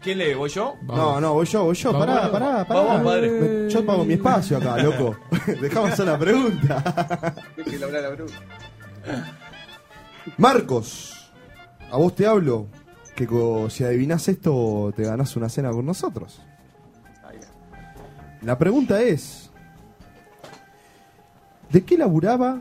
[0.01, 0.35] ¿Quién lee?
[0.35, 0.75] ¿Voy yo?
[0.83, 1.93] No, no, voy yo, voy yo.
[1.93, 2.07] Vamos.
[2.07, 2.81] Pará, pará, pará.
[2.83, 3.31] Vamos, padre.
[3.31, 5.17] Me- Yo pago mi espacio acá, loco.
[5.61, 7.35] Dejamos hacer la pregunta.
[10.37, 11.31] Marcos,
[11.91, 12.69] a vos te hablo
[13.15, 16.41] que co- si adivinás esto te ganás una cena con nosotros.
[18.45, 19.49] La pregunta es,
[21.71, 22.61] ¿de qué laburaba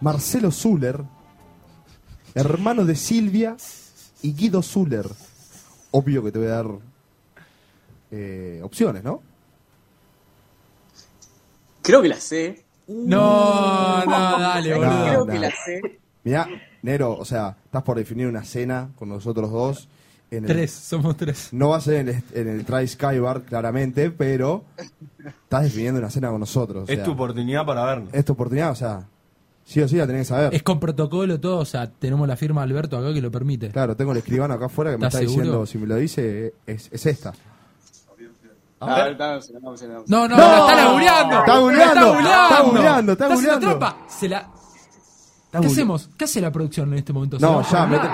[0.00, 1.00] Marcelo Zuller,
[2.34, 3.56] hermano de Silvia
[4.22, 5.06] y Guido Zuller?
[5.90, 6.66] Obvio que te voy a dar
[8.12, 9.22] eh, opciones, ¿no?
[11.82, 12.64] Creo que la sé.
[12.86, 15.04] No, no, dale, No, boludo.
[15.04, 15.32] Creo no.
[15.32, 15.80] que la sé.
[16.22, 16.48] Mirá,
[16.82, 19.88] Nero, o sea, estás por definir una cena con nosotros dos.
[20.32, 21.48] En el- Tres, somos tres.
[21.52, 24.64] No va a ser en el, en el Try Sky Bar, claramente, pero
[25.24, 26.88] estás definiendo una cena con nosotros.
[26.88, 28.08] o Es tu oportunidad para vernos.
[28.12, 29.06] es tu oportunidad, o sea,
[29.64, 30.54] Sí o sí la tenés que saber.
[30.54, 33.68] Es con protocolo todo, o sea, tenemos la firma de Alberto acá que lo permite.
[33.70, 36.88] Claro, tengo el escribano acá afuera que me está diciendo, si me lo dice, es,
[36.90, 37.32] es esta.
[38.80, 41.38] No, no, no, la está labureando.
[41.40, 42.42] está buleando, está buleando.
[42.48, 43.78] está buleando, está haciendo buleando.
[43.78, 43.96] trampa.
[44.08, 44.48] Se la...
[45.52, 46.10] ¿Qué hacemos?
[46.16, 47.38] ¿Qué hace la producción en este momento?
[47.38, 48.08] ¿Se No, ya, mete-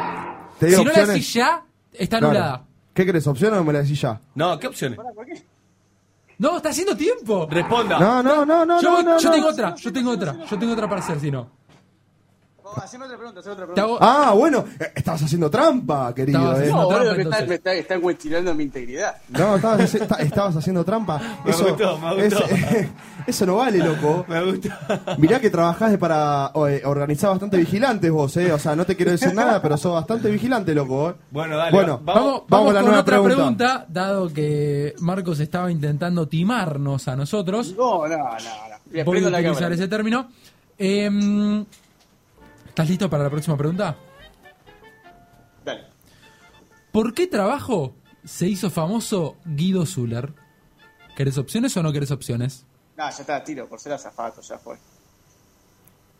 [0.58, 1.62] te digo Si no la decís ya,
[1.92, 2.34] está Claro.
[2.34, 2.64] anulada.
[2.94, 4.20] ¿Qué querés, opción o me la decís ya?
[4.34, 4.98] No, ¿qué opciones?
[6.38, 7.46] No, está haciendo tiempo.
[7.50, 7.98] Responda.
[7.98, 9.34] No, no, no, no, yo no, voy- no, yo no.
[9.34, 11.50] tengo otra, yo tengo otra, yo tengo otra para hacer si no.
[12.82, 13.96] Haceme otra pregunta, haceme otra pregunta.
[14.00, 16.38] Ah, bueno, eh, estabas haciendo trampa, querido.
[16.38, 16.62] Estabas eh.
[16.62, 19.16] haciendo- No, trampa, boludo, me, está, está- están cuestionando mi integridad.
[19.28, 21.20] No, estabas, esta- estabas haciendo trampa.
[21.44, 22.44] Me Eso, gustó, me gustó.
[22.46, 22.88] ese-
[23.26, 24.24] eso no vale, loco.
[24.28, 25.14] Me gusta.
[25.18, 28.52] Mirá que trabajás para eh, organizar bastante vigilantes vos, eh.
[28.52, 31.10] O sea, no te quiero decir nada, pero sos bastante vigilante, loco.
[31.10, 31.14] eh.
[31.30, 31.70] Bueno, dale.
[31.72, 33.36] Bueno, va- Vamos, vamos vamos a la con nueva otra pregunta.
[33.66, 33.86] pregunta.
[33.88, 37.74] dado que Marcos estaba intentando timarnos a nosotros.
[37.76, 38.24] No, no, no.
[38.24, 39.04] no.
[39.04, 39.74] Voy a utilizar cámara.
[39.74, 40.28] ese término.
[40.78, 41.64] Em,
[42.78, 43.96] ¿Estás listo para la próxima pregunta?
[45.64, 45.82] Dale.
[46.92, 47.92] ¿Por qué trabajo
[48.24, 50.32] se hizo famoso Guido Zuller?
[51.16, 52.64] ¿Querés opciones o no querés opciones?
[52.96, 54.76] No, ya está, tiro, por ser azafato, ya fue.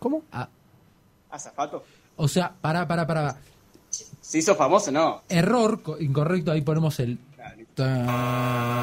[0.01, 0.25] ¿Cómo?
[0.33, 0.49] Ah,
[1.31, 1.85] ¿Azafato?
[2.17, 3.37] o sea, pará, pará, pará.
[3.89, 4.91] ¿Se hizo famoso?
[4.91, 5.23] No.
[5.29, 7.21] Error, co- incorrecto, ahí ponemos el...
[7.77, 8.75] ta-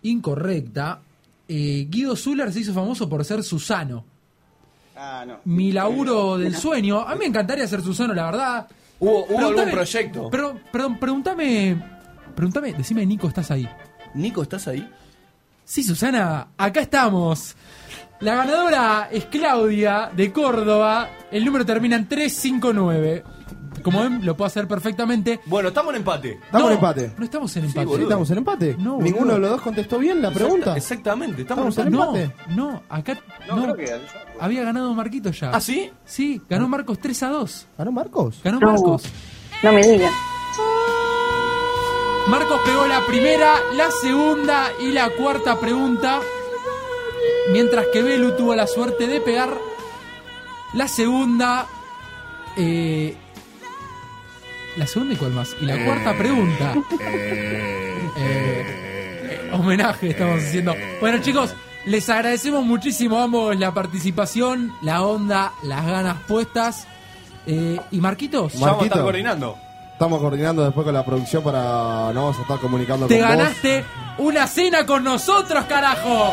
[0.00, 1.02] Incorrecta.
[1.46, 4.06] Eh, Guido Zuller se hizo famoso por ser Susano.
[5.02, 5.38] Ah, no.
[5.46, 7.00] Mi laburo del sueño.
[7.00, 8.66] A mí me encantaría ser Susano, la verdad.
[8.98, 10.28] ¿Hubo, hubo algún proyecto?
[10.30, 11.82] Pero, perdón, pregúntame.
[12.34, 13.66] Pregúntame, decime, Nico, ¿estás ahí?
[14.12, 14.86] Nico, ¿estás ahí?
[15.64, 17.56] Sí, Susana, acá estamos.
[18.20, 21.08] La ganadora es Claudia de Córdoba.
[21.30, 23.24] El número termina en 359.
[23.82, 25.40] Como ven, lo puedo hacer perfectamente.
[25.46, 26.32] Bueno, estamos en empate.
[26.44, 27.12] Estamos No, en empate.
[27.16, 27.86] No estamos en Sí, empate.
[27.86, 28.02] boludo.
[28.04, 28.76] ¿Estamos en empate?
[28.78, 30.76] No, ¿Ninguno de los dos contestó bien la pregunta?
[30.76, 32.22] Exactamente, estamos, Estamos en empate.
[32.24, 32.54] empate.
[32.54, 33.18] no, no, acá
[33.48, 33.62] No, no.
[33.74, 34.00] creo que.
[34.40, 35.50] Había ganado Marquito ya.
[35.52, 35.90] ¿Ah, sí?
[36.04, 37.66] Sí, ganó Marcos 3 a 2.
[37.78, 38.40] ¿Ganó Marcos?
[38.42, 38.66] Ganó No.
[38.72, 39.02] Marcos.
[39.62, 40.12] No me digan.
[42.28, 46.20] Marcos pegó la primera, la segunda y la cuarta pregunta.
[47.52, 49.56] Mientras que Belu tuvo la suerte de pegar
[50.74, 51.66] la segunda.
[52.56, 53.16] eh,
[54.80, 55.54] la segunda y cuál más.
[55.60, 56.74] Y la cuarta pregunta.
[58.22, 58.66] Eh,
[59.46, 60.74] eh, homenaje estamos haciendo.
[61.00, 61.54] Bueno chicos,
[61.86, 66.86] les agradecemos muchísimo a ambos la participación, la onda, las ganas puestas.
[67.46, 69.56] Eh, y Marquitos, Ya vamos a estar coordinando.
[69.92, 71.62] Estamos coordinando después con la producción para...
[72.12, 73.36] Nos vamos a estar comunicando te con vos.
[73.36, 73.84] ganaste
[74.18, 76.32] una cena con nosotros, carajo.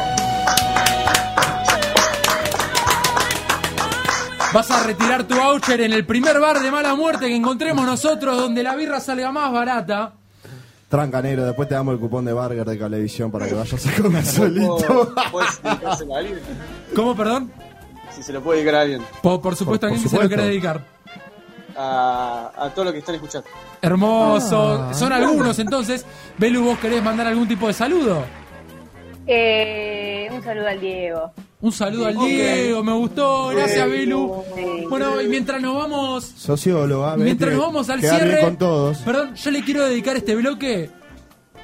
[4.57, 8.35] Vas a retirar tu voucher en el primer bar de mala muerte que encontremos nosotros,
[8.37, 10.13] donde la birra salga más barata.
[10.89, 14.01] Tranca negro, después te damos el cupón de Burger de Cablevisión para que vayas a
[14.01, 15.13] comer solito.
[15.31, 16.39] ¿Puedes dedicárselo a alguien?
[16.95, 17.51] ¿Cómo, perdón?
[18.09, 19.01] Si se lo puede dedicar a alguien.
[19.21, 20.81] Por, por supuesto, Por- ¿a quién por se lo querés dedicar?
[21.77, 23.47] A, a todos los que están escuchando.
[23.79, 24.87] Hermoso.
[24.89, 26.03] Ah, Son algunos, entonces.
[26.39, 28.23] Belu, ¿vos querés mandar algún tipo de saludo?
[29.27, 31.31] Eh, un saludo al Diego.
[31.59, 32.17] Un saludo al.
[32.17, 33.47] Diego, me gustó.
[33.47, 34.43] Gracias, Belu.
[34.55, 34.85] Sí.
[34.89, 37.17] Bueno, y mientras nos vamos Socióloga.
[37.17, 38.97] Mientras nos vamos al cierre, con todos.
[38.99, 40.91] perdón, yo le quiero dedicar este bloque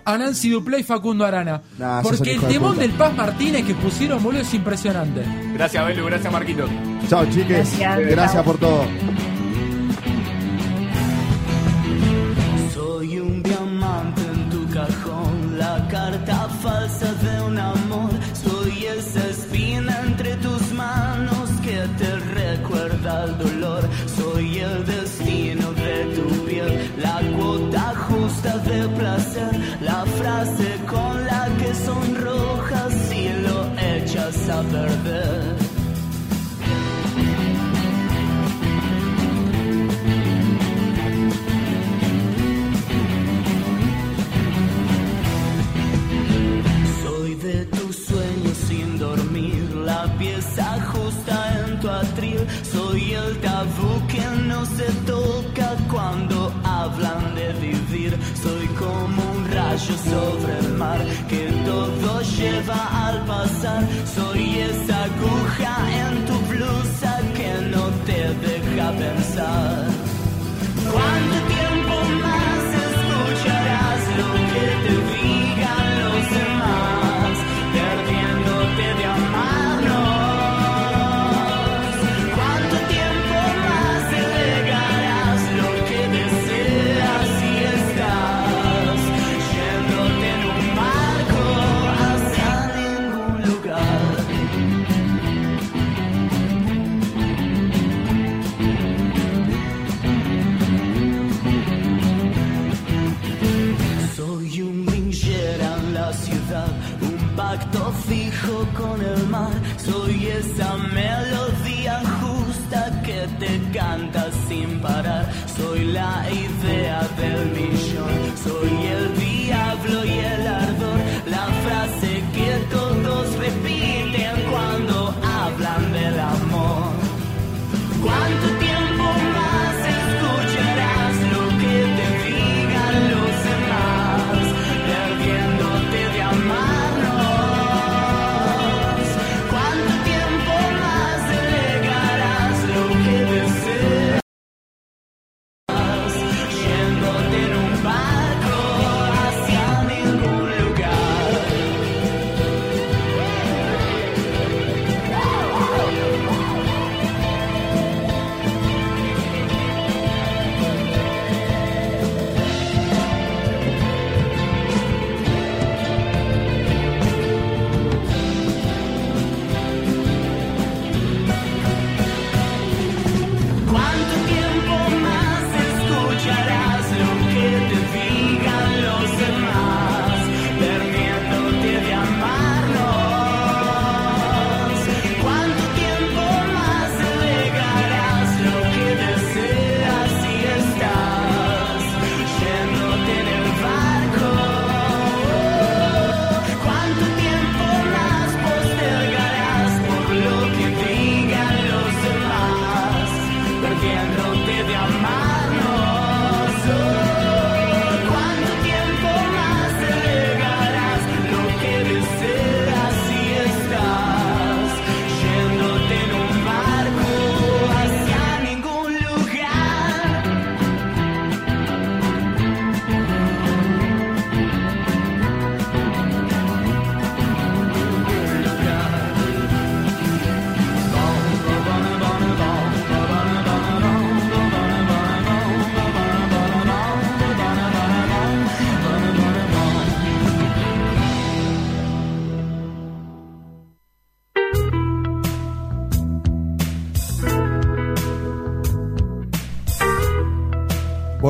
[0.06, 1.62] a Nancy Duplay y Facundo Arana.
[1.78, 5.24] Nah, porque el de temón del Paz Martínez que pusieron, boludo, es impresionante.
[5.54, 6.66] Gracias, Belu, gracias, Marquito.
[7.08, 7.78] Chao, chiques.
[7.80, 8.08] Gracias.
[8.10, 8.86] Gracias por todo.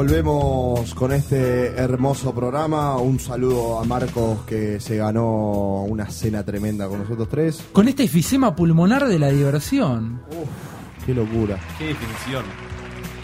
[0.04, 2.98] Volvemos con este hermoso programa.
[2.98, 7.64] Un saludo a Marcos que se ganó una cena tremenda con nosotros tres.
[7.72, 10.20] Con este efisema pulmonar de la diversión.
[11.06, 11.58] Qué locura.
[11.80, 12.44] Qué definición.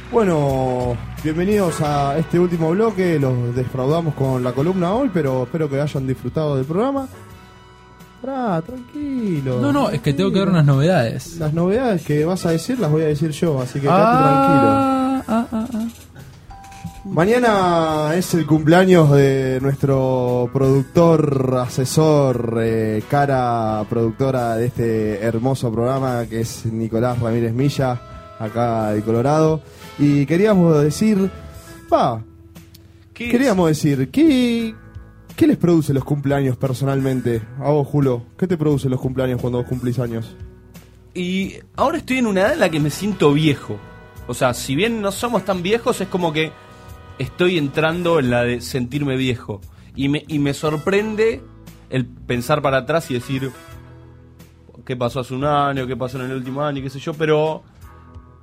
[0.09, 3.19] Bueno, bienvenidos a este último bloque.
[3.19, 7.09] Los defraudamos con la columna hoy, pero espero que hayan disfrutado del programa.
[8.21, 9.59] Tranquilo.
[9.59, 11.39] No, no, es que tengo que dar unas novedades.
[11.39, 14.98] Las novedades que vas a decir las voy a decir yo, así que quédate tranquilo.
[17.11, 26.27] Mañana es el cumpleaños de nuestro productor, asesor, eh, cara productora de este hermoso programa
[26.27, 29.61] que es Nicolás Ramírez Milla, acá de Colorado.
[29.97, 31.31] Y queríamos decir,
[31.91, 32.23] va,
[33.11, 34.75] queríamos decir, ¿qué,
[35.35, 37.41] ¿qué les produce los cumpleaños personalmente?
[37.59, 40.35] A vos, Julo, ¿qué te produce los cumpleaños cuando vos cumplís años?
[41.15, 43.77] Y ahora estoy en una edad en la que me siento viejo.
[44.27, 46.51] O sea, si bien no somos tan viejos, es como que
[47.19, 49.61] estoy entrando en la de sentirme viejo.
[49.95, 51.41] Y me, y me sorprende
[51.89, 53.51] el pensar para atrás y decir
[54.85, 57.61] qué pasó hace un año, qué pasó en el último año, qué sé yo, pero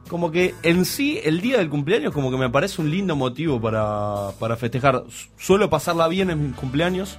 [0.09, 3.61] como que en sí el día del cumpleaños como que me parece un lindo motivo
[3.61, 5.05] para, para festejar.
[5.09, 7.17] Su- Suelo pasarla bien en mis cumpleaños,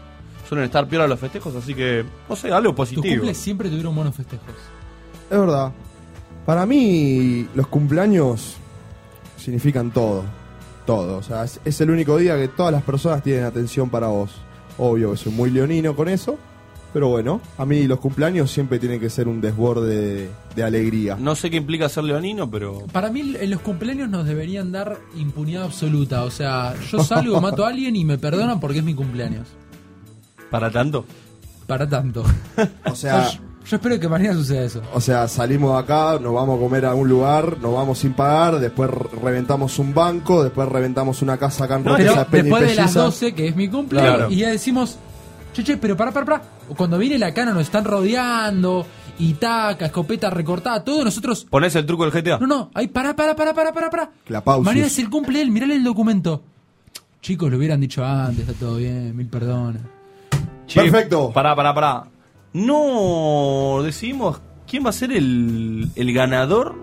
[0.48, 3.16] suelen estar peor los festejos, así que, no sé, algo Tus positivo.
[3.16, 4.46] cumples siempre tuvieron buenos festejos.
[5.30, 5.74] Es verdad.
[6.46, 8.56] Para mí, los cumpleaños
[9.38, 10.24] significan todo.
[10.88, 11.18] Todo.
[11.18, 14.32] O sea, es, es el único día que todas las personas tienen atención para vos.
[14.80, 16.40] Obvio que soy muy leonino con eso.
[16.94, 21.18] Pero bueno, a mí los cumpleaños siempre tienen que ser un desborde de, de alegría.
[21.20, 22.86] No sé qué implica ser leonino, pero...
[22.92, 26.24] Para mí en los cumpleaños nos deberían dar impunidad absoluta.
[26.24, 29.48] O sea, yo salgo, mato a alguien y me perdonan porque es mi cumpleaños.
[30.50, 31.06] ¿Para tanto?
[31.68, 32.24] Para tanto.
[32.86, 33.30] O sea,
[33.70, 34.82] yo, espero que mañana suceda eso.
[34.94, 38.14] o sea, salimos de acá, nos vamos a comer a un lugar, nos vamos sin
[38.14, 42.62] pagar, después re- reventamos un banco, después reventamos una casa acá en Roque, Penny después
[42.70, 43.00] de las Pelliza.
[43.02, 44.32] 12, que es mi cumpleaños, Claro.
[44.32, 44.98] y ya decimos,
[45.54, 46.42] che, che, pero para, para, para.
[46.76, 48.86] Cuando viene la cana nos están rodeando,
[49.20, 51.48] y taca, escopeta recortada, todo, nosotros...
[51.50, 52.38] ¿Ponés el truco del GTA?
[52.38, 54.12] No, no, ahí, para, para, para, para, para, para.
[54.26, 54.66] Clapausius.
[54.66, 56.44] Mañana es el cumple él, mirale el documento.
[57.20, 59.82] Chicos, lo hubieran dicho antes, está todo bien, mil perdones.
[60.74, 61.32] Perfecto.
[61.34, 62.04] Pará, pará, pará.
[62.58, 66.76] No decidimos quién va a ser el, el ganador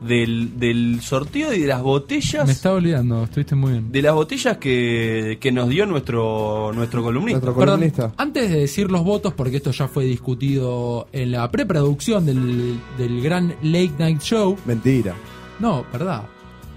[0.00, 2.46] del, del sorteo y de las botellas.
[2.46, 3.92] Me estaba olvidando, estuviste muy bien.
[3.92, 7.54] De las botellas que, que nos dio nuestro, nuestro columnista.
[7.54, 12.80] Perdón, antes de decir los votos, porque esto ya fue discutido en la preproducción del,
[12.96, 14.56] del gran Late Night Show.
[14.64, 15.14] Mentira.
[15.58, 16.22] No, verdad.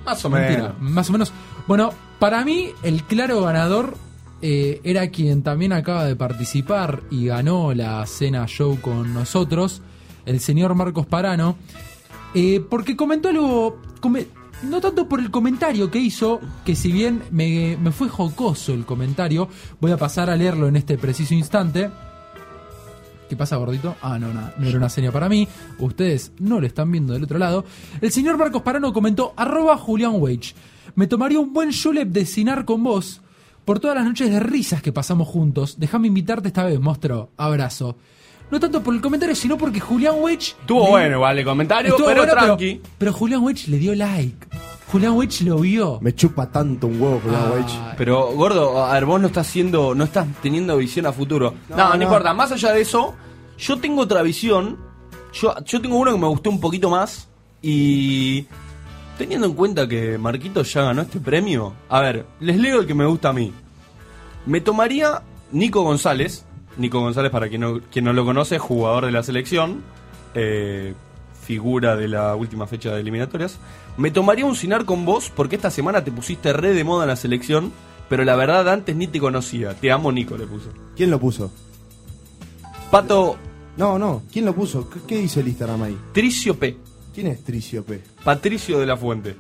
[0.06, 0.82] Más o Mentira, menos.
[0.82, 1.34] Más o menos.
[1.68, 3.96] Bueno, para mí el claro ganador
[4.42, 9.82] eh, era quien también acaba de participar y ganó la cena show con nosotros,
[10.26, 11.56] el señor Marcos Parano,
[12.34, 13.80] eh, porque comentó algo,
[14.64, 18.86] no tanto por el comentario que hizo, que si bien me, me fue jocoso el
[18.86, 19.48] comentario,
[19.80, 21.90] voy a pasar a leerlo en este preciso instante.
[23.30, 23.96] ¿Qué pasa, gordito?
[24.02, 25.48] Ah, no, nada, no era una seña para mí.
[25.80, 27.64] Ustedes no lo están viendo del otro lado.
[28.02, 30.54] El señor Marcos Parano comentó, arroba Julián Wage.
[30.96, 33.22] Me tomaría un buen julep de cinar con vos
[33.72, 35.76] por todas las noches de risas que pasamos juntos.
[35.80, 37.30] Déjame invitarte esta vez, monstruo.
[37.38, 37.96] Abrazo.
[38.52, 40.56] No tanto por el comentario, sino porque Julián Wage...
[40.60, 42.82] Estuvo le- bueno igual el comentario, Estuvo pero bueno, tranqui.
[42.98, 44.46] Pero, Julián Wage le dio like.
[44.92, 46.00] Julián Wage lo vio.
[46.02, 47.44] Me chupa tanto un huevo, Julián
[47.80, 47.94] Ah.
[47.98, 51.54] Pero, gordo, a ver, vos no estás haciendo, no estás teniendo visión a futuro.
[51.70, 52.04] No, no, no.
[52.04, 52.34] importa.
[52.34, 53.16] Más allá de eso,
[53.58, 54.80] yo tengo otra visión.
[55.32, 57.30] Yo, yo tengo uno que me gustó un poquito más.
[57.62, 58.46] Y
[59.18, 62.94] teniendo en cuenta que Marquito ya ganó este premio, a ver, les leo el que
[62.96, 63.54] me gusta a mí.
[64.46, 65.22] Me tomaría
[65.52, 66.46] Nico González.
[66.78, 69.82] Nico González, para quien no, quien no lo conoce, jugador de la selección.
[70.34, 70.94] eh,
[71.44, 73.58] figura de la última fecha de eliminatorias.
[73.98, 77.10] Me tomaría un cinar con vos porque esta semana te pusiste re de moda en
[77.10, 77.74] la selección.
[78.08, 79.74] Pero la verdad antes ni te conocía.
[79.74, 80.70] Te amo, Nico, le puso.
[80.96, 81.52] ¿Quién lo puso?
[82.90, 83.38] Pato
[83.78, 84.24] No, no.
[84.32, 84.90] ¿Quién lo puso?
[84.90, 85.98] ¿Qué, qué dice el Instagram ahí?
[86.14, 86.78] Tricio P.
[87.14, 88.02] ¿Quién es Tricio P?
[88.24, 89.36] Patricio de la Fuente.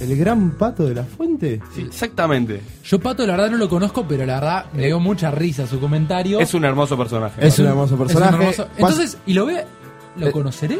[0.00, 1.60] ¿El gran pato de la fuente?
[1.74, 2.60] Sí, exactamente.
[2.84, 5.78] Yo, Pato, la verdad no lo conozco, pero la verdad me dio mucha risa su
[5.78, 6.40] comentario.
[6.40, 7.46] Es un hermoso personaje.
[7.46, 8.36] Es un hermoso Es un personaje.
[8.36, 9.64] hermoso- Entonces, ¿y lo ve?
[10.16, 10.78] ¿lo Eh, conoceré?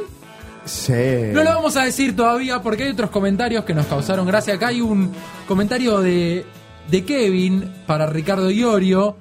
[0.65, 0.93] Sí.
[1.33, 4.55] No lo vamos a decir todavía porque hay otros comentarios que nos causaron gracia.
[4.55, 5.11] Acá hay un
[5.47, 6.45] comentario de,
[6.91, 9.17] de Kevin para Ricardo Iorio.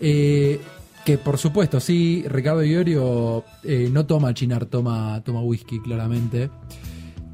[0.00, 0.60] eh,
[1.04, 6.50] que por supuesto, sí, Ricardo Iorio eh, no toma chinar, toma, toma whisky, claramente.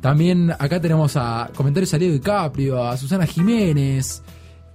[0.00, 4.22] También acá tenemos a comentarios a Leo DiCaprio, a Susana Jiménez,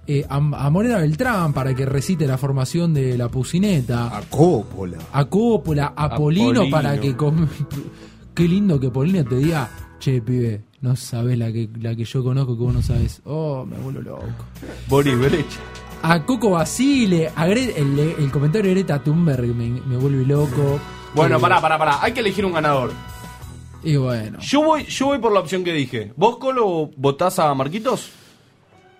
[0.06, 4.16] eh, a, a Morena Beltrán para que recite la formación de la pucineta.
[4.16, 4.98] A Coppola.
[5.12, 6.70] A Coppola, a, Polino, Polino.
[6.70, 7.16] para que...
[7.16, 7.46] com-
[8.34, 9.68] Qué lindo que Polino te diga,
[10.00, 13.20] che, pibe, no sabes la que, la que yo conozco que vos no sabes.
[13.24, 14.24] Oh, me vuelvo loco.
[14.88, 15.60] Boris Brecha.
[16.02, 20.80] A Coco Basile, a Gre- el, el comentario de Greta Thunberg me, me vuelve loco.
[21.14, 22.02] Bueno, Eh, pará, pará, pará.
[22.02, 22.90] Hay que elegir un ganador.
[23.84, 24.38] Y bueno.
[24.40, 26.12] Yo voy, yo voy por la opción que dije.
[26.16, 28.10] ¿Vos, Colo, votás a Marquitos?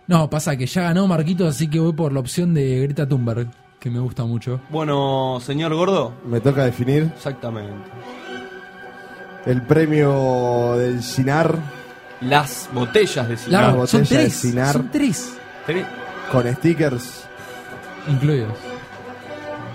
[0.08, 3.48] No, pasa que ya ganó Marquito, así que voy por la opción de Greta Thunberg,
[3.78, 4.60] que me gusta mucho.
[4.70, 6.12] Bueno, señor Gordo.
[6.26, 7.72] Me toca definir Exactamente.
[9.46, 11.56] el premio del Cinar
[12.20, 13.78] Las botellas de cigarro.
[13.80, 14.72] Las son botellas de tres, Cinar.
[14.72, 15.32] son tres
[16.30, 17.24] con stickers
[18.08, 18.52] incluidos.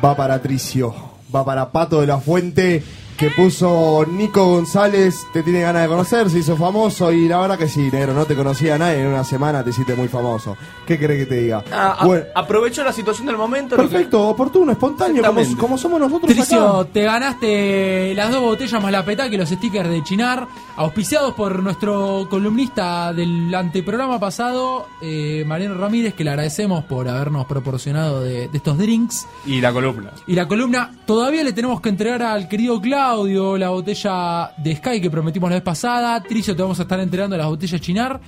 [0.03, 0.93] va para Tricio,
[1.33, 2.83] va para Pato de la Fuente,
[3.17, 7.57] que puso Nico González, te tiene ganas de conocer, se hizo famoso y la verdad
[7.57, 10.55] que sí, negro, no te conocía nadie, en una semana te hiciste muy famoso.
[10.85, 11.63] ¿Qué querés que te diga?
[11.71, 13.75] Ah, Bueno, aprovecho la situación del momento.
[13.75, 16.89] que- perfecto, oportuno, espontáneo, como, como somos nosotros Tricio, acá.
[16.93, 21.63] te ganaste las dos botellas más la petaca y los stickers de Chinar, auspiciados por
[21.63, 28.47] nuestro columnista del anteprograma pasado, eh, Mariano Ramírez, que le agradecemos por habernos proporcionado de,
[28.47, 29.25] de estos drinks.
[29.45, 30.11] Y la columna.
[30.27, 34.99] Y la columna, todavía le tenemos que entregar al querido Claudio la botella de Sky
[34.99, 36.21] que prometimos la vez pasada.
[36.21, 38.19] Tricio, te vamos a estar entregando las botellas Chinar.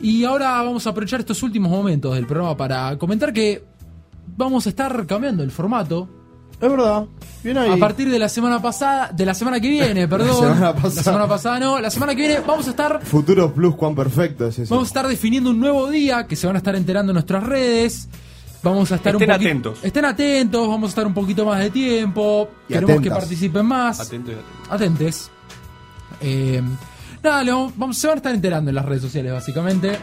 [0.00, 3.62] Y ahora vamos a aprovechar estos últimos momentos del programa para comentar que
[4.34, 6.08] vamos a estar cambiando el formato.
[6.58, 7.04] Es verdad,
[7.44, 7.70] bien ahí.
[7.70, 10.36] A partir de la semana pasada, de la semana que viene, perdón.
[10.36, 10.94] semana pasada.
[10.94, 14.46] La semana pasada no, la semana que viene vamos a estar Futuro Plus, cuán perfecto
[14.46, 14.74] es eso.
[14.74, 17.42] Vamos a estar definiendo un nuevo día que se van a estar enterando en nuestras
[17.44, 18.08] redes.
[18.62, 19.78] Vamos a estar Estén un atentos.
[19.82, 22.48] Estén atentos, vamos a estar un poquito más de tiempo.
[22.68, 24.00] Y Queremos que participen más.
[24.00, 24.74] Atento y atento.
[24.74, 25.30] Atentes.
[26.20, 26.62] Eh,
[27.22, 27.42] nada,
[27.76, 29.98] vamos- se van a estar enterando en las redes sociales, básicamente.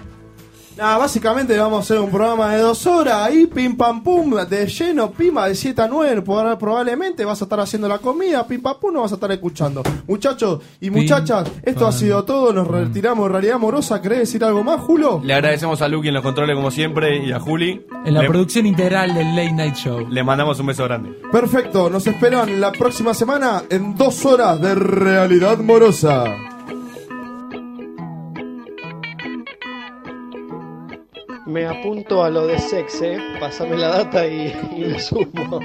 [0.78, 4.68] Nada, básicamente vamos a hacer un programa de dos horas ahí, pim pam pum, de
[4.68, 8.62] lleno, pima, de 7 a 9, proba- probablemente vas a estar haciendo la comida, pim
[8.62, 9.82] pam pum, nos vas a estar escuchando.
[10.08, 14.44] Muchachos y Pim, muchachas, esto ha sido todo, nos retiramos de realidad amorosa, ¿querés decir
[14.44, 15.20] algo más, Julio?
[15.24, 17.84] Le agradecemos a Lucky en los controles como siempre y a Juli.
[18.06, 20.08] En la le, producción integral del Late Night Show.
[20.08, 21.10] le mandamos un beso grande.
[21.32, 26.26] Perfecto, nos esperan la próxima semana en dos horas de realidad morosa.
[31.48, 33.18] Me apunto a lo de sex, eh.
[33.40, 35.60] Pásame la data y, y me sumo.